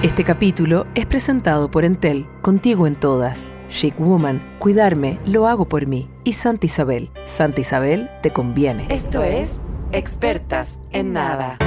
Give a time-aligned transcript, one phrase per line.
[0.00, 3.52] Este capítulo es presentado por Entel, contigo en todas.
[3.68, 6.08] Chic Woman, cuidarme, lo hago por mí.
[6.22, 8.86] Y Santa Isabel, Santa Isabel te conviene.
[8.90, 11.58] Esto es Expertas en Nada.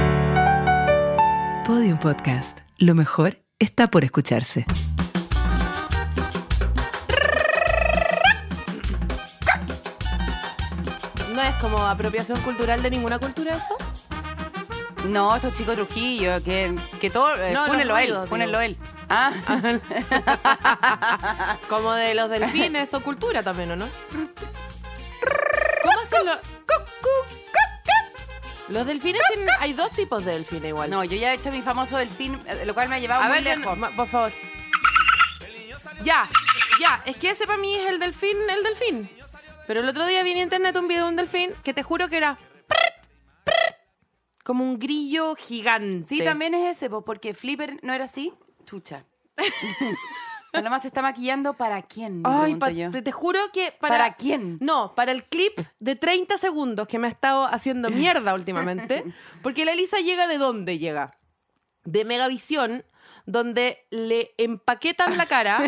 [1.66, 2.60] Podium Podcast.
[2.78, 4.64] Lo mejor está por escucharse.
[11.34, 13.76] ¿No es como apropiación cultural de ninguna cultura eso?
[15.04, 17.34] No, estos chicos Trujillo, que, que todo.
[17.36, 18.76] Eh, No, fúnenlo él, fúnenlo él.
[19.08, 19.32] Ah,
[21.68, 23.88] Como de los delfines o cultura también, ¿o no?
[24.10, 26.38] ¿Cómo hacen los...?
[28.68, 29.48] Los delfines tienen...
[29.60, 30.88] Hay dos tipos de delfines igual.
[30.88, 33.28] no, yo ya he hecho mi famoso delfín, eh, lo cual me ha llevado A
[33.28, 33.78] muy ver, lejos.
[33.94, 34.32] por favor.
[36.04, 36.26] Ya,
[36.80, 37.02] ya.
[37.04, 39.10] Es que ese para mí es el delfín, el delfín.
[39.66, 42.08] Pero el otro día vi en internet un video de un delfín que te juro
[42.08, 42.38] que era...
[44.42, 46.06] Como un grillo gigante.
[46.06, 48.32] Sí, también es ese, porque Flipper no era así.
[48.64, 49.04] Chucha.
[50.52, 52.90] Paloma se está maquillando para quién, me Ay, pregunto pa- yo.
[52.90, 53.96] te, te juro que para...
[53.96, 54.58] ¿Para quién?
[54.60, 59.02] No, para el clip de 30 segundos que me ha estado haciendo mierda últimamente.
[59.42, 61.10] Porque la Elisa llega de dónde llega?
[61.84, 62.84] De Megavisión,
[63.26, 65.60] donde le empaquetan la cara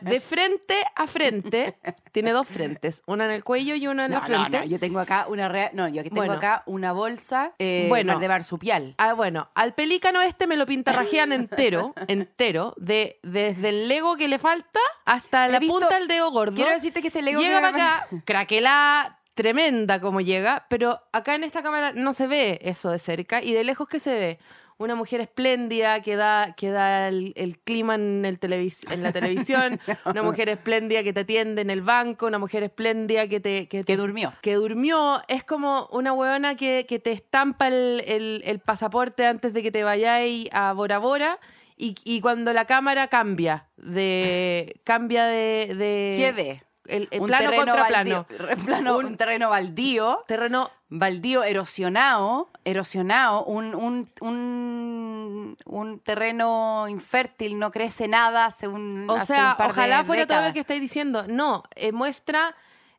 [0.00, 1.76] de frente a frente.
[2.12, 4.58] Tiene dos frentes, una en el cuello y una en No, la no, frente.
[4.60, 6.32] no, yo tengo acá una rea- no, yo aquí tengo Bueno.
[6.34, 8.18] acá una bolsa eh, Bueno.
[8.18, 8.94] de marsupial.
[8.98, 14.28] Ah, bueno, al pelícano este me lo pintarrajean entero, entero, de, desde el Lego que
[14.28, 16.54] le falta hasta la visto- punta del dedo gordo.
[16.54, 20.98] Quiero decirte que este Lego Llega que me para acá, craquelada, tremenda como llega, pero
[21.12, 24.14] acá en esta cámara no se ve eso de cerca y de lejos que se
[24.18, 24.38] ve.
[24.78, 29.10] Una mujer espléndida que da, que da el, el clima en, el televis- en la
[29.10, 33.68] televisión, una mujer espléndida que te atiende en el banco, una mujer espléndida que te...
[33.68, 34.34] Que, durmió.
[34.42, 39.54] que durmió, es como una huevona que, que te estampa el, el- el pasaporte antes
[39.54, 41.38] de que te vayáis a Bora Bora
[41.78, 44.78] y, y cuando la cámara cambia de...
[44.84, 45.74] cambia de...
[45.74, 46.62] de ¿Qué ve?
[46.88, 48.44] El, el un plano terreno contra baldío, plano.
[48.46, 56.86] re- plano- Un- un terreno baldío, Terreno baldío erosionado, erosionado, un, un, un, un terreno
[56.88, 60.52] infértil, no crece nada un O hace sea, un par de ojalá fuera todo lo
[60.52, 61.24] que estáis diciendo.
[61.28, 62.54] No, eh, muestra,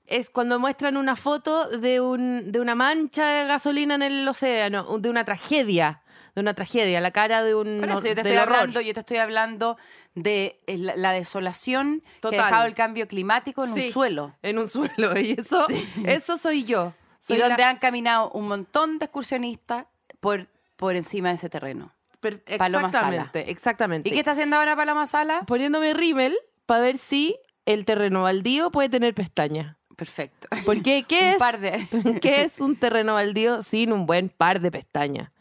[0.06, 4.98] es cuando muestran una foto de, un, de una mancha de gasolina en el océano,
[5.00, 6.02] de una tragedia,
[6.38, 8.56] de una tragedia, la cara de un Por eso yo te estoy horror.
[8.58, 9.76] hablando, yo te estoy hablando
[10.14, 14.36] de la, la desolación que ha dejado el cambio climático en Sí, un suelo.
[14.44, 15.66] En un suelo, y eso,
[16.06, 16.94] eso soy yo.
[17.20, 19.86] Soy y donde la- han caminado un montón de excursionistas
[20.20, 21.92] por, por encima de ese terreno.
[22.20, 23.08] per- Paloma Sala.
[23.08, 24.10] exactamente, exactamente.
[24.10, 25.42] ¿Y qué está haciendo ahora Paloma Sala?
[25.48, 26.38] Poniéndome rímel
[26.68, 29.76] para ver si el terreno baldío puede tener pestañas.
[29.96, 30.48] Perfecto.
[30.68, 31.38] Porque, ¿qué Un es?
[31.38, 35.32] par de- ¿Qué es un terreno baldío sin un buen par de pestañas?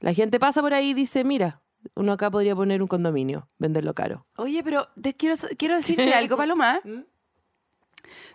[0.00, 1.62] La gente pasa por ahí y dice, mira,
[1.94, 4.24] uno acá podría poner un condominio, venderlo caro.
[4.36, 6.80] Oye, pero te quiero, quiero decirte algo, Paloma.
[6.84, 7.00] ¿Mm?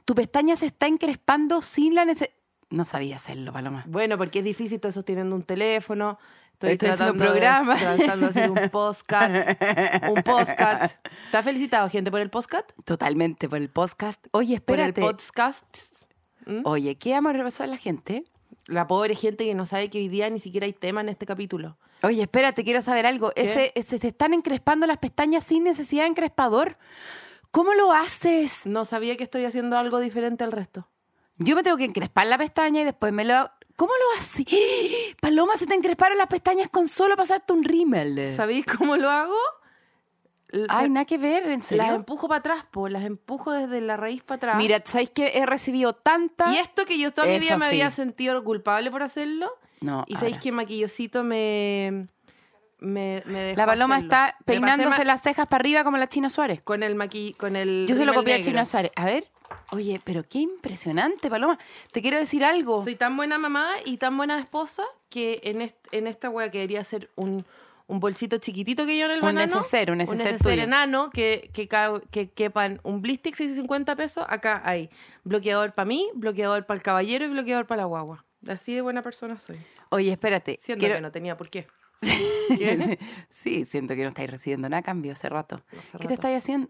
[0.05, 2.33] Tu pestaña se está encrespando sin la necesidad.
[2.69, 3.83] No sabía hacerlo, Paloma.
[3.87, 6.17] Bueno, porque es difícil, todo sosteniendo un teléfono.
[6.53, 7.75] Estoy, Estoy haciendo un programa.
[7.97, 9.57] tratando de hacer un postcat.
[10.09, 10.91] Un postcat.
[11.31, 12.71] ¿Te ha felicitado gente por el postcat?
[12.85, 14.25] Totalmente, por el podcast.
[14.31, 15.01] Oye, Por el espérate.
[15.01, 15.65] podcast.
[16.45, 16.61] ¿Mm?
[16.63, 18.23] Oye, ¿qué vamos a repasar a la gente?
[18.67, 21.25] La pobre gente que no sabe que hoy día ni siquiera hay tema en este
[21.25, 21.77] capítulo.
[22.03, 23.31] Oye, espérate, quiero saber algo.
[23.35, 26.77] Ese, ese- se están encrespando las pestañas sin necesidad de encrespador.
[27.51, 28.65] ¿Cómo lo haces?
[28.65, 30.87] No sabía que estoy haciendo algo diferente al resto.
[31.37, 33.49] Yo me tengo que encrespar la pestaña y después me lo...
[33.75, 34.45] ¿Cómo lo haces?
[35.21, 38.35] Paloma, se te encresparon las pestañas con solo pasarte un rímel.
[38.35, 39.35] ¿Sabéis cómo lo hago?
[40.69, 41.95] Ay, nada que ver, ¿en las serio?
[41.95, 44.57] empujo para atrás, pues las empujo desde la raíz para atrás.
[44.57, 46.53] Mira, ¿sabéis que he recibido tanta...
[46.53, 47.75] y esto que yo toda mi vida me sí.
[47.75, 49.51] había sentido culpable por hacerlo.
[49.81, 52.07] No, Y sabéis que Maquillosito me,
[52.79, 54.13] me, me dejó La Paloma hacerlo.
[54.15, 56.61] está peinándose ma- las cejas para arriba como la China Suárez.
[56.63, 58.41] con el maqui con el Yo se lo copié a.
[58.41, 58.91] China Suárez.
[58.95, 59.27] A ver.
[59.71, 61.59] Oye, pero qué impresionante, Paloma.
[61.91, 62.83] Te quiero decir algo.
[62.83, 66.59] Soy tan buena mamá y tan buena esposa que en, est- en esta wea que
[66.59, 67.45] debería ser un,
[67.87, 69.55] un bolsito chiquitito que yo en el Un banano.
[69.57, 70.63] neceser, un neceser neceser tuyo.
[70.63, 71.67] enano que, que,
[72.11, 74.25] que quepan un Blistix y 50 pesos.
[74.27, 74.89] Acá hay
[75.23, 78.25] bloqueador para mí, bloqueador para el caballero y bloqueador para la guagua.
[78.47, 79.57] Así de buena persona soy.
[79.89, 80.57] Oye, espérate.
[80.61, 81.67] Siento quiero- que no tenía por qué.
[83.29, 85.61] sí, siento que no estáis recibiendo nada a cambio hace rato.
[85.71, 86.07] Hace ¿Qué rato.
[86.07, 86.69] te estáis haciendo?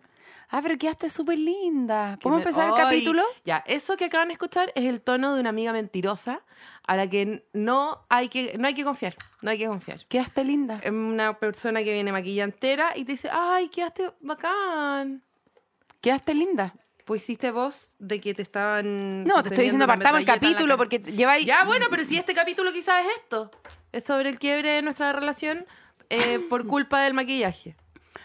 [0.50, 2.20] Ah, pero quedaste súper linda.
[2.22, 3.24] ¿Podemos me- empezar el capítulo?
[3.46, 6.42] Ya, eso que acaban de escuchar es el tono de una amiga mentirosa
[6.86, 9.16] a la que no hay que, no hay que confiar.
[9.42, 10.06] No hay que confiar.
[10.08, 10.80] Quedaste linda.
[10.84, 15.24] Es una persona que viene maquillada entera y te dice, ay, quedaste bacán.
[16.02, 16.76] Quedaste linda.
[17.06, 19.24] Pues hiciste voz de que te estaban.
[19.24, 21.46] No, te estoy diciendo sosteniendo una partamos el capítulo porque lleváis.
[21.46, 23.52] Ya, bueno, pero si este capítulo quizás es esto.
[23.92, 25.66] Es sobre el quiebre de nuestra relación.
[26.10, 27.76] eh, por culpa del maquillaje.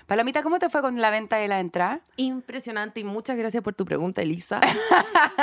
[0.06, 2.00] Palomita, ¿cómo te fue con la venta de la entrada?
[2.16, 4.60] Impresionante y muchas gracias por tu pregunta, Elisa.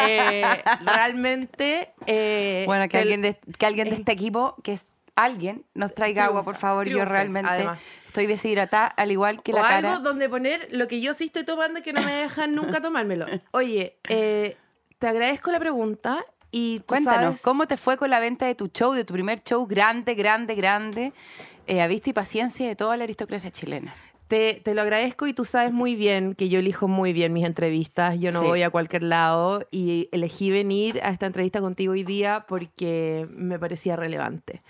[0.08, 0.44] Eh,
[0.84, 1.94] realmente...
[2.06, 4.86] eh, Bueno, que alguien, de, que alguien de este equipo, que es
[5.18, 6.86] alguien, nos traiga agua, por Triunfa, favor.
[6.88, 7.80] Yo triunfa, realmente además.
[8.06, 10.00] estoy deshidratada, al igual que o la algo cara.
[10.00, 13.26] donde poner lo que yo sí estoy tomando y que no me dejan nunca tomármelo.
[13.52, 14.56] Oye, eh,
[15.00, 18.68] te agradezco la pregunta y Cuéntanos, sabes- ¿cómo te fue con la venta de tu
[18.68, 21.12] show, de tu primer show grande, grande, grande,
[21.68, 23.94] eh, a vista y paciencia de toda la aristocracia chilena?
[24.30, 27.46] Te, te lo agradezco y tú sabes muy bien que yo elijo muy bien mis
[27.46, 28.20] entrevistas.
[28.20, 28.46] Yo no Sí.
[28.48, 33.58] voy a cualquier lado y elegí venir a esta entrevista contigo hoy día porque me
[33.58, 34.62] parecía relevante.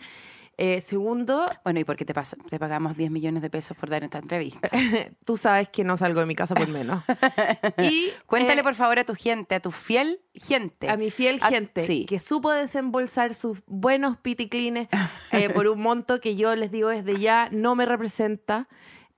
[0.59, 3.89] Eh, segundo, Bueno, ¿y por qué te, pas- te pagamos 10 millones de pesos por
[3.91, 4.69] dar esta entrevista?
[5.25, 7.03] tú sabes que no salgo de mi casa por menos.
[7.77, 10.89] Y Cuéntale, eh, por favor, a tu gente, a tu fiel gente.
[10.89, 12.05] a mi fiel A- gente sí.
[12.07, 14.87] que supo desembolsar sus buenos piticlines
[15.31, 18.67] eh, por un monto que yo les digo desde ya no me representa.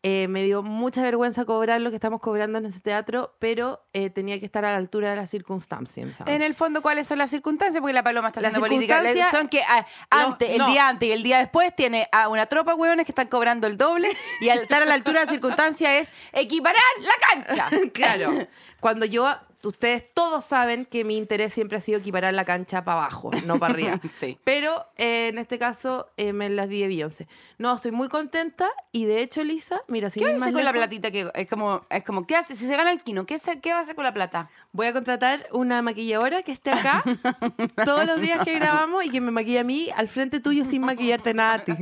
[0.02, 4.10] Eh, me dio mucha vergüenza cobrar lo que estamos cobrando en ese teatro, pero eh,
[4.10, 6.16] tenía que estar a la altura de las circunstancias.
[6.18, 6.34] ¿sabes?
[6.36, 7.82] En el fondo, ¿cuáles son las circunstancias?
[7.82, 8.96] Porque la paloma está Las haciendo política.
[9.02, 10.68] Circunstancias- Son que ah, antes, el no.
[10.68, 13.68] día antes y el día después tiene a una tropa de hueones que están cobrando
[13.68, 14.10] el doble
[14.40, 17.70] y al estar a la altura de la circunstancia es equiparar la cancha.
[17.94, 18.48] Claro.
[18.80, 19.28] Cuando yo,
[19.64, 23.60] ustedes todos saben que mi interés siempre ha sido equiparar la cancha para abajo, no
[23.60, 24.00] para arriba.
[24.12, 24.38] Sí.
[24.44, 27.28] Pero eh, en este caso eh, me las di de Beyoncé.
[27.58, 30.64] No, estoy muy contenta y de hecho, Lisa, mira, si ¿Qué va a hacer con
[30.64, 31.12] la platita?
[31.12, 32.56] Que es como, es como ¿qué hace?
[32.56, 34.50] Si se gana el quino, ¿qué, se- ¿qué va a hacer con la plata?
[34.72, 37.04] Voy a contratar una maquilladora que esté acá
[37.86, 40.82] todos los días que grabamos y que me maquille a mí al frente tuyo sin
[40.86, 41.74] maquillarte nada a ti.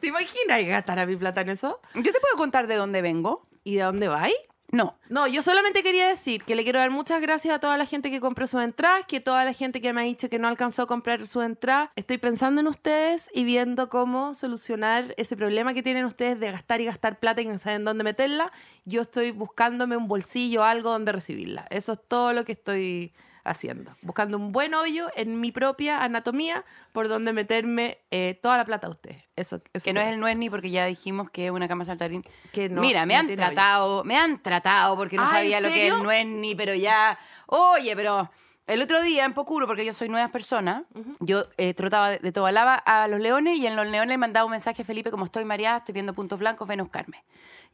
[0.00, 1.80] ¿Te imaginas gastar a mi plata en eso?
[1.94, 3.46] ¿Yo te puedo contar de dónde vengo?
[3.64, 4.34] ¿Y de dónde vais?
[4.72, 4.98] No.
[5.10, 8.10] No, yo solamente quería decir que le quiero dar muchas gracias a toda la gente
[8.10, 10.84] que compró sus entradas, que toda la gente que me ha dicho que no alcanzó
[10.84, 11.92] a comprar su entrada.
[11.94, 16.80] Estoy pensando en ustedes y viendo cómo solucionar ese problema que tienen ustedes de gastar
[16.80, 18.50] y gastar plata y no saben dónde meterla.
[18.86, 21.66] Yo estoy buscándome un bolsillo, algo donde recibirla.
[21.68, 23.12] Eso es todo lo que estoy
[23.44, 23.92] haciendo.
[24.02, 28.86] Buscando un buen hoyo en mi propia anatomía por donde meterme eh, toda la plata
[28.86, 29.24] a ustedes.
[29.36, 31.84] Eso, eso Que no es el nuez ni porque ya dijimos que es una cama
[31.84, 32.24] saltarín.
[32.52, 33.36] Que no, Mira, me no han hoyo.
[33.36, 36.54] tratado, me han tratado porque no Ah, ¿en sabía lo que es el nuez ni,
[36.54, 37.18] pero ya.
[37.46, 38.30] Oye, pero
[38.68, 40.84] el otro día en Pocuro, porque yo soy nueva persona,
[41.18, 44.18] yo eh, trotaba de, de toda lava a los leones y en los leones le
[44.18, 47.24] mandaba un mensaje a Felipe como estoy mareada, estoy viendo puntos blancos, ven a buscarme.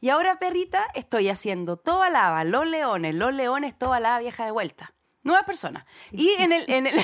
[0.01, 4.51] Y ahora, perrita, estoy haciendo toda lava, los leones, los leones, toda lava vieja de
[4.51, 4.93] vuelta.
[5.23, 5.85] Nuevas personas.
[6.11, 6.63] Y en el...
[6.67, 6.95] En el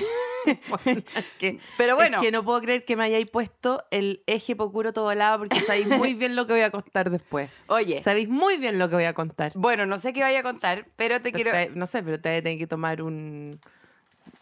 [0.69, 2.17] Bueno, es que- Pero bueno.
[2.17, 5.59] Es que no puedo creer que me hayáis puesto el eje Pocuro todo lado porque
[5.59, 7.49] sabéis muy bien lo que voy a contar después.
[7.67, 9.51] Oye, Sabéis muy bien lo que voy a contar.
[9.55, 11.51] bueno, no sé qué vaya a contar, pero te quiero...
[11.51, 13.59] Te- No sé, pero te tener que tomar un.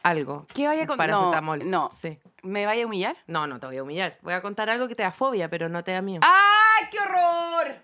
[0.04, 0.46] algo.
[0.54, 1.10] ¿Qué vaya a contar?
[1.10, 1.90] No, no.
[1.94, 2.20] Sí.
[2.42, 3.16] ¿Me vaya a humillar?
[3.28, 4.18] No, no te voy a humillar.
[4.22, 6.22] Voy a contar algo que te da fobia, pero no te da miedo.
[6.24, 7.78] ¡Ay, qué horror!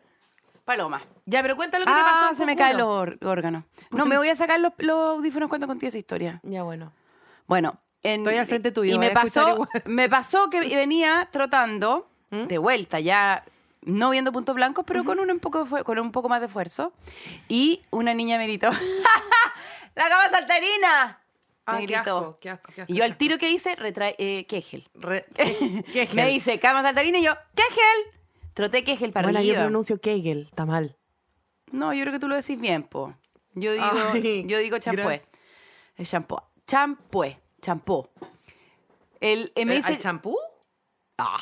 [0.69, 1.01] Paloma.
[1.25, 2.29] Ya, pero cuenta lo que te Ah, pasó.
[2.29, 3.63] en se me caen los órganos.
[3.89, 6.39] No, me voy a sacar los, los audífonos cuando conté esa historia.
[6.43, 6.93] Ya, bueno.
[7.47, 9.69] Bueno, en- Estoy al frente tuyo, Y voy me a escuchar pasó, igual.
[9.85, 12.43] me pasó que venía trotando ¿Mm?
[12.45, 13.43] de vuelta, ya
[13.81, 16.93] no viendo puntos blancos, pero con, un, poco, de con un poco más de esfuerzo.
[17.47, 18.69] Y una niña me gritó,
[19.95, 21.19] ¡La cama saltarina!
[21.65, 22.17] Ah, me qué gritó.
[22.17, 24.87] asco, qué asco, qué asco, Y yo qué al tiro que hice, retrae, eh, Kegel.
[24.93, 26.33] Re- ¿Qué- qué Me gel?
[26.33, 27.33] dice, cama saltarina, y yo,
[28.53, 28.53] Kegel.
[28.53, 30.95] Troté Kegel para Bueno, yo pronuncio Kegel, está mal.
[31.71, 33.15] No, yo creo que tú lo decís bien, po.
[33.53, 35.01] Yo digo, Ay, yo digo champú.
[35.03, 35.27] gracias.
[35.97, 36.37] Es champú.
[36.65, 37.25] Champú.
[37.61, 38.07] Champú.
[39.19, 39.89] El, eh, me ¿Eh, dice.
[39.89, 40.37] ¿Al champú?
[41.17, 41.39] Ah,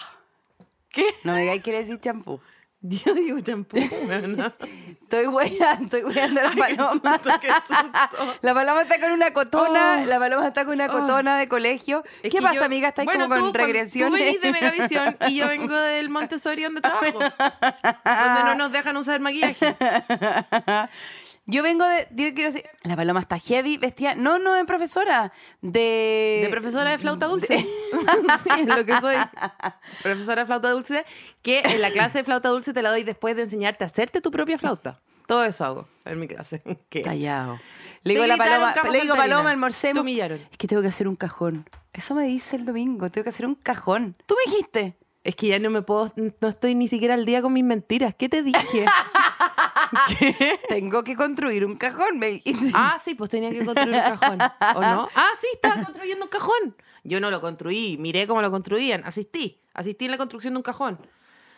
[0.89, 1.05] ¿Qué?
[1.23, 2.39] no me digáis que quiere decir champú.
[2.81, 4.53] Yo digo champú, bueno.
[5.01, 7.19] Estoy weando, estoy weando a la paloma.
[7.41, 8.37] qué susto.
[8.41, 10.05] La paloma está con una cotona, Oh.
[10.05, 12.03] la paloma está con una cotona de colegio.
[12.23, 12.89] Es ¿Qué pasa, yo- amiga?
[12.89, 14.19] ¿Estáis bueno, como con tú, regresiones?
[14.19, 17.19] Tú venís de Megavisión y yo vengo del Montessori donde trabajo.
[17.19, 19.75] donde no nos dejan usar maquillaje.
[21.49, 22.07] Yo vengo de.
[22.11, 22.65] Yo quiero decir.
[22.83, 24.15] La paloma está heavy, vestida.
[24.15, 25.31] No, no es profesora.
[25.61, 26.41] De.
[26.43, 27.57] De profesora de flauta dulce.
[28.43, 29.15] sí, es lo que soy.
[30.03, 31.05] Profesora de flauta dulce,
[31.41, 34.19] que en la clase de flauta dulce te la doy después de enseñarte a hacerte
[34.19, 34.99] tu propia flauta.
[35.25, 36.61] Todo eso hago en mi clase.
[36.89, 37.01] ¿Qué?
[37.01, 37.59] Callado.
[38.03, 40.05] Le digo a la paloma, le digo paloma, almorcemos.
[40.05, 41.69] Es que tengo que hacer un cajón.
[41.93, 44.15] Eso me dice el domingo, tengo que hacer un cajón.
[44.25, 44.97] Tú me dijiste.
[45.23, 48.15] Es que ya no me puedo, no estoy ni siquiera al día con mis mentiras.
[48.15, 48.85] ¿Qué te dije?
[50.69, 52.71] Tengo que construir un cajón, me dijiste.
[52.73, 54.39] Ah, sí, pues tenía que construir un cajón.
[54.75, 55.09] ¿O no?
[55.15, 56.75] Ah, sí, estaba construyendo un cajón.
[57.03, 60.63] Yo no lo construí, miré cómo lo construían, asistí, asistí en la construcción de un
[60.63, 60.99] cajón.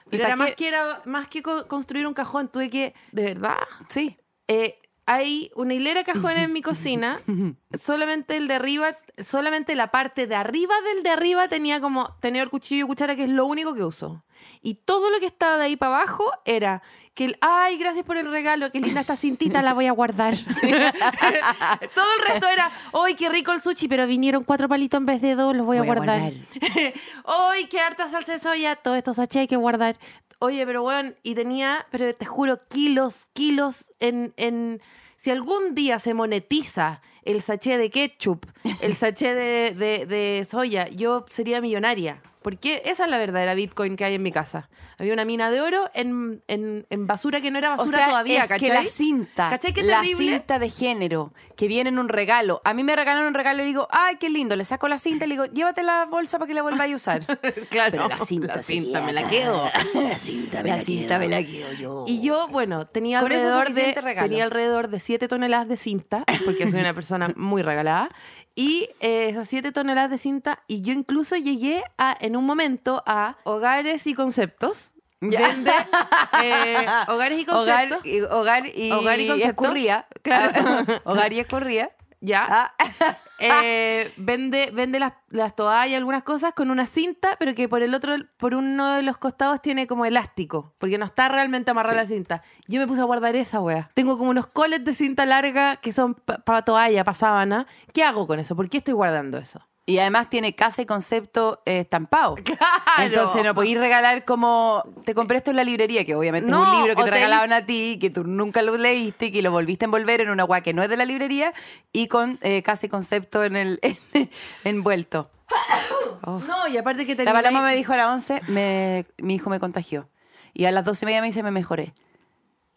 [0.09, 3.57] Pero era más que, era más que co- construir un cajón, tuve que, de verdad,
[3.87, 4.17] Sí.
[4.47, 4.79] eh,
[5.11, 7.19] hay una hilera de cajones en mi cocina.
[7.73, 12.51] solamente el de arriba, solamente la parte de arriba del de arriba tenía como tenedor,
[12.51, 14.23] cuchillo y cuchara, que es lo único que uso.
[14.61, 16.83] Y todo lo que estaba de ahí para abajo era
[17.15, 20.35] que, el, ay, gracias por el regalo, qué linda esta cintita, la voy a guardar.
[21.95, 25.23] todo el resto era, ay, qué rico el sushi, pero vinieron cuatro palitos en vez
[25.23, 26.19] de dos, los voy, a Voy a guardar.
[26.19, 26.93] guardar.
[27.25, 29.97] ay, qué harta salsa de soya, todos estos sachets hay que guardar.
[30.37, 34.81] Oye, pero bueno, y tenía, pero te juro, kilos, kilos en, en...
[35.21, 38.45] Si algún día se monetiza el sachet de ketchup,
[38.81, 42.21] el sachet de, de- de soya, yo sería millonaria.
[42.41, 44.69] Porque esa es la verdadera Bitcoin que hay en mi casa.
[44.97, 48.07] Había una mina de oro en, en- en basura que no era O basura sea,
[48.07, 48.67] todavía, es ¿cachai?
[48.69, 52.61] que la cinta, ¿Cachai qué la cinta de género que viene en un regalo.
[52.63, 54.55] A mí me regalan un regalo y digo, ay, qué lindo.
[54.55, 56.95] Le saco la cinta y le digo, llévate la bolsa para que la vuelvas a
[56.95, 57.21] usar.
[57.69, 59.69] Claro, Pero la cinta, la cinta me la quedo.
[59.93, 62.05] la cinta me la, cinta me la quedo yo.
[62.07, 64.27] Y yo, bueno, tenía Con alrededor, de, regalo.
[64.29, 68.09] tenía alrededor de 7 toneladas de cinta, porque soy una persona muy regalada.
[68.59, 73.01] Y eh, esas 7 toneladas de cinta, y yo incluso llegué a, en un momento
[73.05, 74.91] a hogares y conceptos.
[75.21, 75.55] Ya.
[76.43, 78.05] Eh, hogares y Hogar conceptos.
[78.05, 79.49] y, hogar y, Hogar y concepto.
[79.63, 80.07] escurría.
[80.23, 80.53] Claro.
[81.05, 81.89] hogar y escurría.
[82.21, 82.45] Ya.
[82.49, 82.75] Ah.
[83.41, 87.95] Eh, vende vende las, las toallas, algunas cosas con una cinta, pero que por el
[87.95, 92.05] otro, por uno de los costados tiene como elástico, porque no está realmente amarrada la
[92.05, 92.43] cinta.
[92.67, 93.91] Yo me puse a guardar esa wea.
[93.93, 97.65] Tengo como unos coles de cinta larga que son para toalla, para sábana.
[97.93, 98.57] ¿Qué hago con eso?
[98.57, 99.61] ¿Por qué estoy guardando eso?
[99.89, 102.35] Y además tiene casa y concepto eh, estampado.
[102.43, 102.59] Claro.
[102.99, 106.69] Entonces no podéis regalar como te compré esto en la librería, que obviamente No, es
[106.69, 109.41] un libro que te te regalaban a ti, que tú nunca lo leíste y que
[109.41, 111.53] lo volviste a envolver en una agua que no es de la librería
[111.93, 113.79] y con eh, casa y concepto en el
[114.63, 115.29] envuelto.
[116.25, 119.49] No, y aparte que La terminé- paloma me dijo a las 11, me, mi hijo
[119.49, 120.09] me contagió.
[120.53, 121.93] Y a las 12 y media me dice, me mejoré.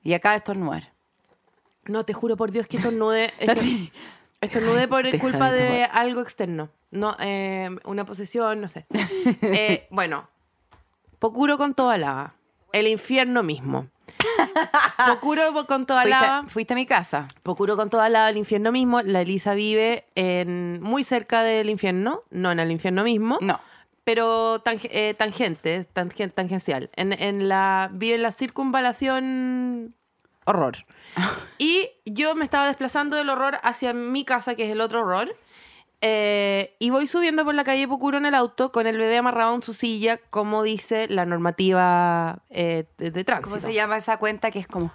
[0.02, 0.92] Y acá estornudar.
[1.84, 3.32] No, te juro por Dios que estornude.
[3.40, 3.92] es que-
[4.42, 6.68] estornude por Deja culpa de algo externo.
[6.90, 8.84] No, eh, una posesión, no sé.
[9.42, 10.28] Eh, bueno,
[11.18, 12.34] Pocuro con toda lava.
[12.72, 13.86] El infierno mismo.
[15.08, 16.38] Pocuro con toda lava.
[16.40, 17.28] Fuiste, fuiste a mi casa.
[17.42, 19.00] Procuro con toda la del infierno mismo.
[19.02, 23.60] La Elisa vive en, muy cerca del infierno, no en el infierno mismo, No.
[24.04, 26.90] pero tange- eh, tangente, tangen- tangencial.
[26.96, 29.94] En, en la, vive en la circunvalación
[30.44, 30.76] horror.
[31.58, 35.34] Y yo me estaba desplazando del horror hacia mi casa, que es el otro horror.
[36.00, 39.54] eh, y voy subiendo por la calle Pocuro en el auto con el bebé amarrado
[39.54, 43.50] en su silla, como dice la normativa eh, de, de tránsito.
[43.50, 44.92] ¿Cómo se llama esa cuenta que es como,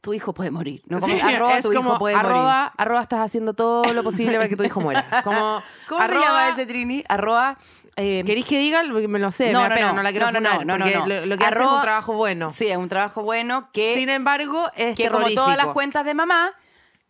[0.00, 0.82] tu hijo puede morir?
[0.86, 1.00] ¿no?
[1.00, 2.72] Como, Sí, arroba, tu como, hijo puede arroba, morir.
[2.78, 5.04] arroba, estás haciendo todo lo posible para que tu hijo muera.
[5.24, 7.02] Como, ¿Cómo arroba, se llama ese Trini?
[7.08, 7.58] Arroba...
[7.96, 8.82] eh, ¿Queréis que diga?
[8.90, 9.74] Porque me lo sé, me no, la
[10.10, 11.06] quiero no, no, funar, no, no, porque no.
[11.06, 12.50] Lo, lo que hace es un trabajo bueno.
[12.50, 16.14] Sí, es un trabajo bueno que, Sin embargo, es que como todas las cuentas de
[16.14, 16.52] mamá,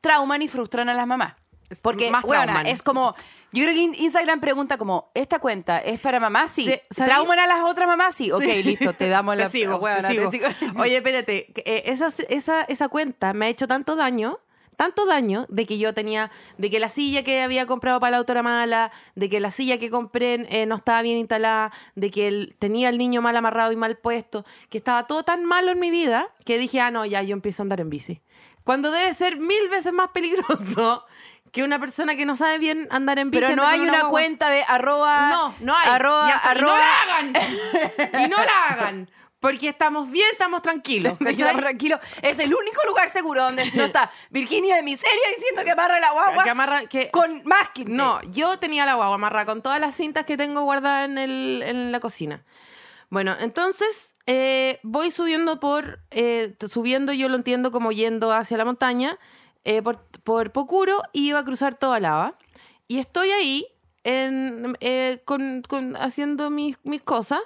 [0.00, 1.34] trauman y frustran a las mamás.
[1.82, 2.66] Porque, más trauman.
[2.66, 3.14] es como,
[3.50, 6.46] yo creo que in- Instagram pregunta como, ¿esta cuenta es para mamá?
[6.46, 6.70] Sí.
[6.94, 8.14] ¿Trauman a las otras mamás?
[8.14, 8.30] Sí.
[8.30, 8.62] Ok, Sí.
[8.62, 9.46] listo, te damos la...
[9.46, 10.46] Te sigo, weona, te te sigo.
[10.60, 10.80] sigo.
[10.80, 14.38] Oye, espérate, eh, esa, esa, esa cuenta me ha hecho tanto daño,
[14.76, 18.16] tanto daño, de que yo tenía, de que la silla que había comprado para la
[18.18, 22.10] auto era mala, de que la silla que compré eh, no estaba bien instalada, de
[22.10, 25.70] que el- tenía el niño mal amarrado y mal puesto, que estaba todo tan malo
[25.72, 28.20] en mi vida, que dije, ah, no, ya, yo empiezo a andar en bici.
[28.64, 31.04] Cuando debe ser mil veces más peligroso
[31.52, 33.44] que una persona que no sabe bien andar en bici.
[33.44, 34.10] Pero no hay una guagua.
[34.10, 35.28] cuenta de arroba...
[35.30, 35.88] No, no hay.
[35.88, 37.32] Arroba, Y no la hagan.
[38.24, 39.10] y no la hagan.
[39.44, 41.12] Porque estamos bien, estamos tranquilos.
[41.18, 41.36] Se ¿cachai?
[41.36, 42.00] queda tranquilo.
[42.22, 46.12] Es el único lugar seguro donde no está Virginia de miseria diciendo que amarra la
[46.12, 47.94] guagua Que amarra- que- con masking.
[47.94, 51.62] No, yo tenía la guagua amarrada con todas las cintas que tengo guardadas en, el-
[51.62, 52.42] en la cocina.
[53.10, 56.00] Bueno, entonces eh, voy subiendo por.
[56.10, 59.18] eh, subiendo, yo lo entiendo como yendo hacia la montaña,
[59.64, 62.38] eh, por, por Pocuro, y iba a cruzar toda lava.
[62.88, 63.66] Y estoy ahí
[64.04, 67.40] en, eh, con, con- haciendo mis, mis cosas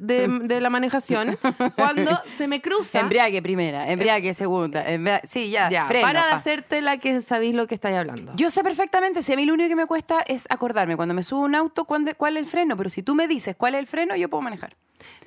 [0.00, 1.38] de, de la manejación
[1.76, 3.00] cuando se me cruza.
[3.00, 4.88] Embriague primera, embriague segunda.
[4.88, 8.32] embria- Sí, ya, Ya, freno, para de hacerte la que sabéis lo que estáis hablando.
[8.36, 11.22] Yo sé perfectamente, si a mí lo único que me cuesta es acordarme cuando me
[11.22, 13.80] subo a un auto cuál es el freno, pero si tú me dices cuál es
[13.80, 14.76] el freno, yo puedo manejar.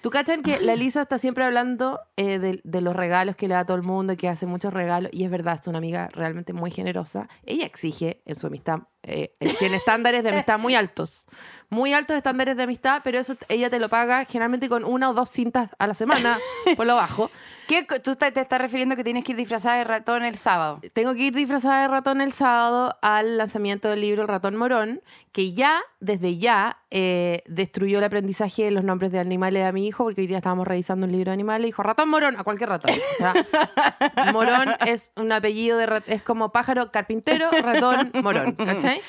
[0.05, 3.55] ¿Tú cachan que la Elisa está siempre hablando eh, de, de los regalos que le
[3.55, 5.09] da a todo el mundo y que hace muchos regalos?
[5.11, 7.27] Y es verdad, es una amiga realmente muy generosa.
[7.43, 11.25] Ella exige en su amistad eh, eh, tiene estándares de amistad muy altos.
[11.69, 15.13] Muy altos estándares de amistad, pero eso ella te lo paga generalmente con una o
[15.13, 16.37] dos cintas a la semana,
[16.75, 17.29] por lo bajo.
[17.67, 20.79] ¿Qué, ¿Tú te te estás refiriendo que tienes que ir disfrazada de ratón el sábado?
[20.93, 25.01] Tengo que ir disfrazada de ratón el sábado al lanzamiento del libro El ratón morón,
[25.31, 29.87] que ya, desde ya, eh, destruyó el aprendizaje de los nombres de animales a mi
[29.87, 32.43] hijo, porque hoy día estábamos revisando un libro de animales y dijo ratón morón a
[32.43, 32.91] cualquier ratón.
[32.95, 33.33] O sea,
[34.33, 39.01] morón es un apellido de es como pájaro carpintero, ratón morón, ¿cachai?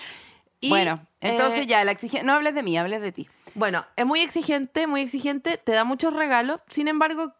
[0.60, 1.94] Y, bueno, entonces eh, ya, la.
[2.24, 3.28] No hables de mí, hables de ti.
[3.54, 6.60] Bueno, es muy exigente, muy exigente, te da muchos regalos.
[6.68, 7.34] Sin embargo,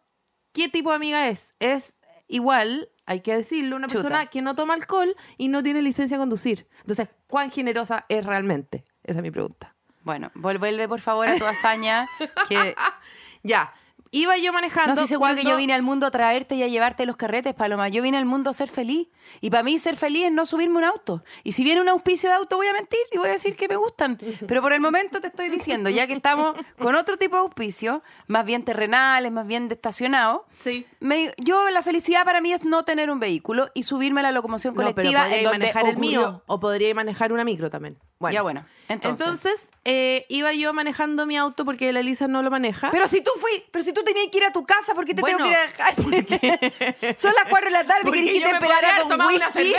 [0.53, 1.55] ¿qué tipo de amiga es?
[1.59, 1.95] Es
[2.27, 4.03] igual, hay que decirlo, una Chuta.
[4.03, 6.67] persona que no toma alcohol y no tiene licencia a conducir.
[6.81, 8.83] Entonces, ¿cuán generosa es realmente?
[9.03, 9.75] Esa es mi pregunta.
[10.03, 12.07] Bueno, vuelve por favor a tu hazaña.
[12.47, 12.75] Que
[13.47, 13.73] Ya,
[14.11, 14.87] iba yo manejando.
[14.87, 17.53] no estoy seguro que yo vine al mundo a traerte y a llevarte los carretes,
[17.53, 17.89] Paloma.
[17.89, 19.07] Yo vine al mundo a ser feliz.
[19.41, 21.23] Y para mí ser feliz es no subirme un auto.
[21.43, 23.67] Y si viene un auspicio de auto, voy a mentir y voy a decir que
[23.67, 24.17] me gustan.
[24.47, 28.01] Pero por el momento te estoy diciendo, ya que estamos con otro tipo de auspicio,
[28.27, 30.41] más bien terrenales, más bien de estacionados.
[30.59, 30.85] Sí.
[31.01, 34.31] Me- yo la felicidad para mí es no tener un vehículo y subirme a la
[34.31, 37.69] locomoción No, pero colectiva podría en donde manejar el mío o podría manejar una micro
[37.69, 37.97] también.
[38.19, 38.33] Bueno.
[38.33, 38.65] Ya, bueno.
[38.89, 39.27] Entonces.
[39.27, 42.89] Entonces, eh, iba yo manejando mi auto porque la Elisa no lo maneja.
[42.91, 45.13] Pero si tú fui, pero si tú tenías que ir a tu casa, ¿por qué
[45.13, 47.17] te Bueno, tengo que ir a dejar?
[47.17, 49.73] Son las 4 de la tarde, ¿querés que te esperara con whisky?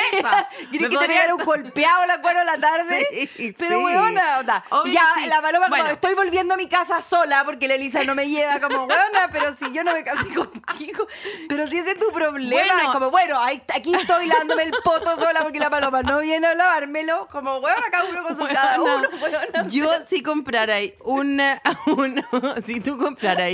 [0.70, 3.06] ¿Querés que te pegara un golpeado a las 4 de la tarde?
[3.38, 3.84] Sí, pero sí.
[3.84, 5.26] weona, onda, Obvio ya sí.
[5.28, 8.58] la paloma como estoy volviendo a mi casa sola porque la Elisa no me lleva
[8.60, 11.06] como weona, pero si yo no me casé contigo,
[11.48, 12.82] pero si ese es tu problema, Bueno.
[12.82, 16.54] es como bueno, aquí estoy lavándome el poto sola porque la paloma no viene a
[16.54, 19.68] lavármelo, como weona, cada uno su cada Weona, uno, weona.
[19.68, 22.22] Yo si comprara una, un,
[22.66, 23.52] si tú compraras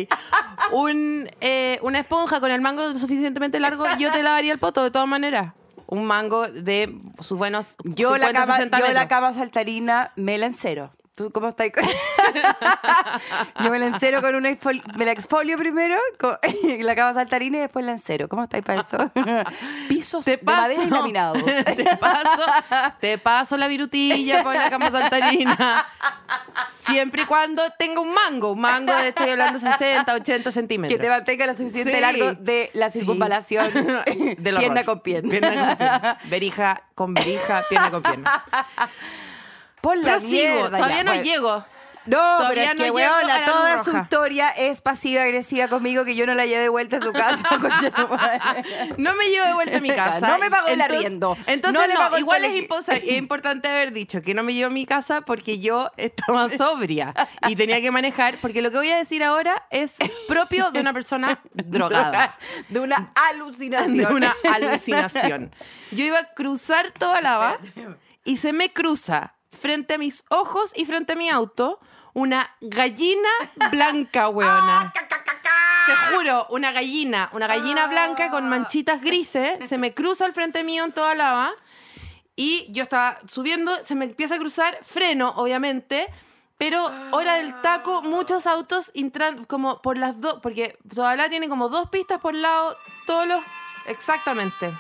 [0.73, 4.91] un, eh, una esponja con el mango suficientemente largo, yo te lavaría el poto de
[4.91, 5.53] todas maneras.
[5.87, 9.07] Un mango de sus buenos Yo, la 50, cama, 60 yo la metros.
[9.09, 10.93] cama saltarina me la encero.
[11.15, 11.69] ¿Tú cómo estás?
[11.71, 11.85] con-
[13.65, 16.37] yo me la encero con una exfoli- me la exfolio primero, con
[16.81, 18.29] la cama saltarina y después la encero.
[18.29, 19.13] ¿Cómo estáis para eso?
[19.89, 21.45] Pisos Te de madera y paso, laminados.
[21.45, 22.43] te paso,
[23.01, 25.87] te paso la virutilla por la cama saltarina.
[26.85, 30.99] Siempre y cuando tenga un mango, un mango de estoy hablando 60, 80 centímetros.
[30.99, 32.01] Que te mantenga lo suficiente Sí.
[32.01, 32.99] largo de la Sí.
[32.99, 34.85] circunvalación Del pierna horror.
[34.85, 35.31] con pierna.
[35.31, 36.19] Pierna con pierna.
[36.25, 38.45] Verija con verija, pierna con pierna.
[39.85, 40.77] Por la Prosigo, mierda.
[40.79, 41.25] todavía ya, no bueno.
[41.25, 41.65] llego.
[42.07, 46.15] No, Todavía pero es no que, weona, la toda su historia es pasiva-agresiva conmigo que
[46.15, 47.49] yo no la llevé de vuelta a su casa.
[48.99, 50.29] No me llevo de vuelta a mi casa.
[50.29, 51.35] No me pagó el arriendo.
[51.47, 54.71] Entonces, No no, el igual es, es importante haber dicho que no me llevo a
[54.71, 57.15] mi casa porque yo estaba sobria
[57.49, 59.97] y tenía que manejar, porque lo que voy a decir ahora es
[60.29, 62.37] propio de una persona drogada.
[62.69, 63.97] De una alucinación.
[63.97, 65.55] De una alucinación.
[65.91, 67.59] Yo iba a cruzar toda lava
[68.25, 71.81] y se me cruza frente a mis ojos y frente a mi auto
[72.13, 73.31] una gallina
[73.71, 74.93] blanca, weona.
[75.87, 80.63] Te juro, una gallina, una gallina blanca con manchitas grises, se me cruza al frente
[80.65, 81.51] mío en toda lava
[82.37, 86.09] y yo estaba subiendo, se me empieza a cruzar, freno, obviamente,
[86.59, 91.71] pero hora del taco, muchos autos entran como por las dos, porque Zoalá tiene como
[91.71, 93.43] dos pistas por lado, todos los...
[93.87, 94.75] Exactamente.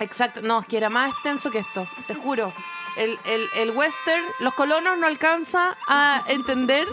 [0.00, 2.52] Exacto, no, es que era más extenso que esto, te juro.
[2.96, 6.86] El, el- el western, los colonos no alcanza a entender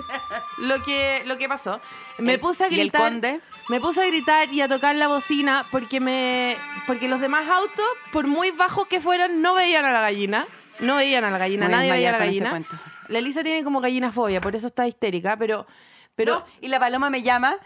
[0.60, 1.82] lo que, lo que pasó.
[2.18, 3.02] Me El- puse a ¿y el gritar.
[3.02, 3.42] conde?
[3.68, 6.56] Me puse a gritar y a tocar la bocina porque me
[6.88, 10.46] porque los demás autos, por muy bajos que fueran, no veían a la gallina.
[10.80, 12.76] No veían a la gallina, Voy a nadie veía a la desmayar con gallina.
[12.76, 13.12] este cuento.
[13.12, 15.68] la Elisa tiene como gallinafobia, por eso está histérica, pero
[16.16, 17.58] pero No, y la paloma me llama.